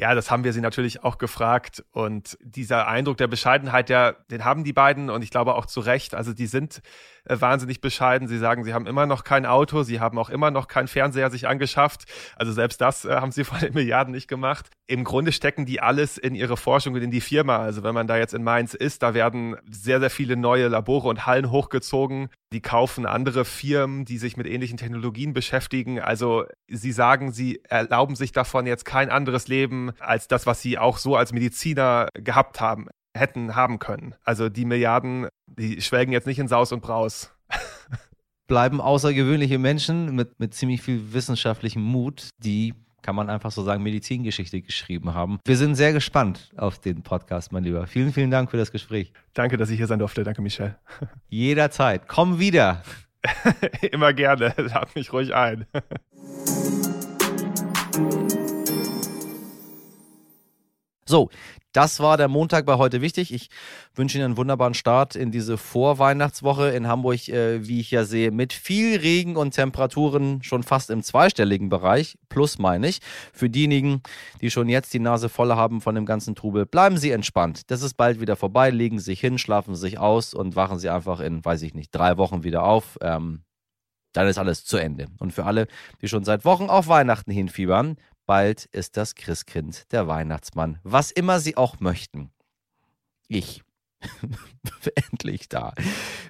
Ja, 0.00 0.14
das 0.14 0.30
haben 0.30 0.44
wir 0.44 0.52
sie 0.52 0.60
natürlich 0.60 1.02
auch 1.02 1.18
gefragt. 1.18 1.84
Und 1.90 2.38
dieser 2.40 2.86
Eindruck 2.86 3.16
der 3.16 3.26
Bescheidenheit, 3.26 3.88
der, 3.88 4.12
den 4.30 4.44
haben 4.44 4.62
die 4.62 4.72
beiden 4.72 5.10
und 5.10 5.22
ich 5.22 5.30
glaube 5.30 5.56
auch 5.56 5.66
zu 5.66 5.80
Recht. 5.80 6.14
Also 6.14 6.32
die 6.32 6.46
sind 6.46 6.82
wahnsinnig 7.28 7.80
bescheiden. 7.80 8.28
Sie 8.28 8.38
sagen, 8.38 8.64
sie 8.64 8.74
haben 8.74 8.86
immer 8.86 9.06
noch 9.06 9.24
kein 9.24 9.46
Auto, 9.46 9.82
sie 9.82 10.00
haben 10.00 10.18
auch 10.18 10.30
immer 10.30 10.50
noch 10.50 10.68
keinen 10.68 10.88
Fernseher 10.88 11.30
sich 11.30 11.48
angeschafft. 11.48 12.04
Also 12.36 12.52
selbst 12.52 12.80
das 12.80 13.04
äh, 13.04 13.14
haben 13.16 13.32
sie 13.32 13.44
vor 13.48 13.58
den 13.58 13.74
Milliarden 13.74 14.12
nicht 14.12 14.28
gemacht. 14.28 14.70
Im 14.86 15.04
Grunde 15.04 15.32
stecken 15.32 15.66
die 15.66 15.80
alles 15.80 16.18
in 16.18 16.34
ihre 16.34 16.56
Forschung 16.56 16.94
und 16.94 17.02
in 17.02 17.10
die 17.10 17.20
Firma. 17.20 17.58
Also 17.58 17.82
wenn 17.82 17.94
man 17.94 18.06
da 18.06 18.16
jetzt 18.16 18.34
in 18.34 18.42
Mainz 18.42 18.74
ist, 18.74 19.02
da 19.02 19.14
werden 19.14 19.56
sehr, 19.70 20.00
sehr 20.00 20.10
viele 20.10 20.36
neue 20.36 20.68
Labore 20.68 21.08
und 21.08 21.26
Hallen 21.26 21.50
hochgezogen. 21.50 22.28
Die 22.52 22.62
kaufen 22.62 23.04
andere 23.04 23.44
Firmen, 23.44 24.04
die 24.04 24.18
sich 24.18 24.36
mit 24.36 24.46
ähnlichen 24.46 24.78
Technologien 24.78 25.34
beschäftigen. 25.34 26.00
Also 26.00 26.44
sie 26.66 26.92
sagen, 26.92 27.32
sie 27.32 27.60
erlauben 27.68 28.16
sich 28.16 28.32
davon 28.32 28.66
jetzt 28.66 28.84
kein 28.84 29.10
anderes 29.10 29.48
Leben 29.48 29.92
als 29.98 30.28
das, 30.28 30.46
was 30.46 30.62
sie 30.62 30.78
auch 30.78 30.98
so 30.98 31.16
als 31.16 31.32
Mediziner 31.32 32.08
gehabt 32.14 32.60
haben 32.60 32.86
hätten 33.18 33.54
haben 33.54 33.78
können. 33.78 34.14
Also 34.24 34.48
die 34.48 34.64
Milliarden, 34.64 35.28
die 35.46 35.80
schwelgen 35.80 36.12
jetzt 36.12 36.26
nicht 36.26 36.38
in 36.38 36.48
Saus 36.48 36.72
und 36.72 36.80
Braus. 36.80 37.32
Bleiben 38.46 38.80
außergewöhnliche 38.80 39.58
Menschen 39.58 40.14
mit, 40.14 40.40
mit 40.40 40.54
ziemlich 40.54 40.80
viel 40.80 41.12
wissenschaftlichem 41.12 41.82
Mut, 41.82 42.30
die 42.38 42.74
kann 43.02 43.14
man 43.14 43.30
einfach 43.30 43.50
so 43.50 43.62
sagen, 43.62 43.82
Medizingeschichte 43.82 44.60
geschrieben 44.60 45.14
haben. 45.14 45.38
Wir 45.46 45.56
sind 45.56 45.76
sehr 45.76 45.92
gespannt 45.92 46.50
auf 46.56 46.78
den 46.78 47.02
Podcast, 47.02 47.52
mein 47.52 47.64
Lieber. 47.64 47.86
Vielen, 47.86 48.12
vielen 48.12 48.30
Dank 48.30 48.50
für 48.50 48.56
das 48.56 48.72
Gespräch. 48.72 49.12
Danke, 49.34 49.56
dass 49.56 49.70
ich 49.70 49.76
hier 49.76 49.86
sein 49.86 49.98
durfte. 49.98 50.24
Danke, 50.24 50.42
Michel. 50.42 50.76
Jederzeit. 51.28 52.08
Komm 52.08 52.38
wieder. 52.38 52.82
Immer 53.92 54.12
gerne. 54.12 54.54
Lad 54.56 54.94
mich 54.94 55.12
ruhig 55.12 55.34
ein. 55.34 55.66
So, 61.08 61.30
das 61.72 62.00
war 62.00 62.18
der 62.18 62.28
Montag 62.28 62.66
bei 62.66 62.76
heute 62.76 63.00
wichtig. 63.00 63.32
Ich 63.32 63.48
wünsche 63.94 64.18
Ihnen 64.18 64.26
einen 64.26 64.36
wunderbaren 64.36 64.74
Start 64.74 65.16
in 65.16 65.30
diese 65.30 65.56
Vorweihnachtswoche 65.56 66.68
in 66.68 66.86
Hamburg, 66.86 67.28
äh, 67.28 67.66
wie 67.66 67.80
ich 67.80 67.90
ja 67.90 68.04
sehe, 68.04 68.30
mit 68.30 68.52
viel 68.52 68.98
Regen 68.98 69.36
und 69.36 69.52
Temperaturen 69.52 70.42
schon 70.42 70.62
fast 70.62 70.90
im 70.90 71.02
zweistelligen 71.02 71.70
Bereich. 71.70 72.18
Plus 72.28 72.58
meine 72.58 72.88
ich. 72.88 73.00
Für 73.32 73.48
diejenigen, 73.48 74.02
die 74.42 74.50
schon 74.50 74.68
jetzt 74.68 74.92
die 74.92 74.98
Nase 74.98 75.30
voll 75.30 75.50
haben 75.54 75.80
von 75.80 75.94
dem 75.94 76.04
ganzen 76.04 76.34
Trubel, 76.34 76.66
bleiben 76.66 76.98
Sie 76.98 77.10
entspannt. 77.10 77.70
Das 77.70 77.80
ist 77.80 77.94
bald 77.94 78.20
wieder 78.20 78.36
vorbei. 78.36 78.68
Legen 78.68 78.98
Sie 78.98 79.06
sich 79.06 79.20
hin, 79.20 79.38
schlafen 79.38 79.74
Sie 79.74 79.80
sich 79.80 79.98
aus 79.98 80.34
und 80.34 80.56
wachen 80.56 80.78
Sie 80.78 80.90
einfach 80.90 81.20
in, 81.20 81.42
weiß 81.42 81.62
ich 81.62 81.72
nicht, 81.72 81.94
drei 81.94 82.18
Wochen 82.18 82.44
wieder 82.44 82.64
auf. 82.64 82.98
Ähm, 83.00 83.44
dann 84.12 84.26
ist 84.26 84.36
alles 84.36 84.66
zu 84.66 84.76
Ende. 84.76 85.06
Und 85.20 85.32
für 85.32 85.46
alle, 85.46 85.68
die 86.02 86.08
schon 86.08 86.24
seit 86.24 86.44
Wochen 86.44 86.68
auf 86.68 86.88
Weihnachten 86.88 87.30
hinfiebern, 87.30 87.96
Bald 88.28 88.66
ist 88.66 88.98
das 88.98 89.14
Christkind 89.14 89.90
der 89.90 90.06
Weihnachtsmann, 90.06 90.80
was 90.82 91.10
immer 91.10 91.40
Sie 91.40 91.56
auch 91.56 91.80
möchten. 91.80 92.30
Ich. 93.26 93.62
Endlich 95.10 95.48
da. 95.48 95.72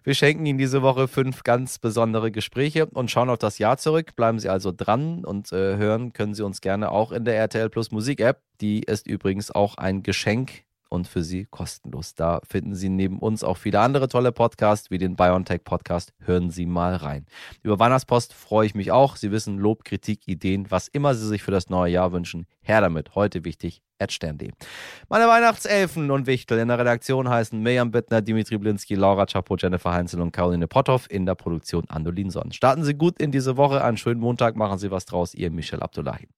Wir 0.04 0.14
schenken 0.14 0.46
Ihnen 0.46 0.58
diese 0.58 0.80
Woche 0.80 1.08
fünf 1.08 1.42
ganz 1.42 1.80
besondere 1.80 2.30
Gespräche 2.30 2.86
und 2.86 3.10
schauen 3.10 3.28
auf 3.28 3.38
das 3.38 3.58
Jahr 3.58 3.78
zurück. 3.78 4.14
Bleiben 4.14 4.38
Sie 4.38 4.48
also 4.48 4.70
dran 4.70 5.24
und 5.24 5.50
äh, 5.50 5.76
hören 5.76 6.12
können 6.12 6.34
Sie 6.34 6.44
uns 6.44 6.60
gerne 6.60 6.92
auch 6.92 7.10
in 7.10 7.24
der 7.24 7.36
RTL 7.36 7.68
Plus 7.68 7.90
Musik 7.90 8.20
App. 8.20 8.44
Die 8.60 8.84
ist 8.84 9.08
übrigens 9.08 9.50
auch 9.50 9.74
ein 9.74 10.04
Geschenk 10.04 10.67
und 10.88 11.06
für 11.06 11.22
Sie 11.22 11.44
kostenlos. 11.44 12.14
Da 12.14 12.40
finden 12.48 12.74
Sie 12.74 12.88
neben 12.88 13.18
uns 13.18 13.44
auch 13.44 13.56
viele 13.56 13.80
andere 13.80 14.08
tolle 14.08 14.32
Podcasts, 14.32 14.90
wie 14.90 14.98
den 14.98 15.16
BioNTech 15.16 15.64
Podcast. 15.64 16.12
Hören 16.20 16.50
Sie 16.50 16.66
mal 16.66 16.96
rein. 16.96 17.26
Über 17.62 17.78
Weihnachtspost 17.78 18.34
freue 18.34 18.66
ich 18.66 18.74
mich 18.74 18.90
auch. 18.92 19.16
Sie 19.16 19.30
wissen, 19.30 19.58
Lob, 19.58 19.84
Kritik, 19.84 20.26
Ideen, 20.26 20.70
was 20.70 20.88
immer 20.88 21.14
Sie 21.14 21.26
sich 21.26 21.42
für 21.42 21.50
das 21.50 21.68
neue 21.68 21.92
Jahr 21.92 22.12
wünschen. 22.12 22.46
Her 22.60 22.80
damit. 22.80 23.14
Heute 23.14 23.44
wichtig, 23.44 23.82
Stern.de. 24.08 24.50
Meine 25.08 25.26
Weihnachtselfen 25.26 26.10
und 26.10 26.26
Wichtel 26.26 26.58
in 26.58 26.68
der 26.68 26.78
Redaktion 26.78 27.28
heißen 27.28 27.60
Mirjam 27.60 27.90
Bittner, 27.90 28.22
Dimitri 28.22 28.58
Blinski, 28.58 28.94
Laura 28.94 29.26
Chapo, 29.26 29.56
Jennifer 29.56 29.92
Heinzel 29.92 30.20
und 30.20 30.32
Caroline 30.32 30.68
Potthoff. 30.68 31.10
In 31.10 31.26
der 31.26 31.34
Produktion 31.34 31.84
Andolin 31.88 32.30
Sonnen. 32.30 32.52
Starten 32.52 32.84
Sie 32.84 32.94
gut 32.94 33.20
in 33.20 33.32
diese 33.32 33.56
Woche. 33.56 33.82
Einen 33.82 33.96
schönen 33.96 34.20
Montag. 34.20 34.56
Machen 34.56 34.78
Sie 34.78 34.90
was 34.90 35.06
draus. 35.06 35.34
Ihr 35.34 35.50
Michel 35.50 35.82
Abdullahi. 35.82 36.28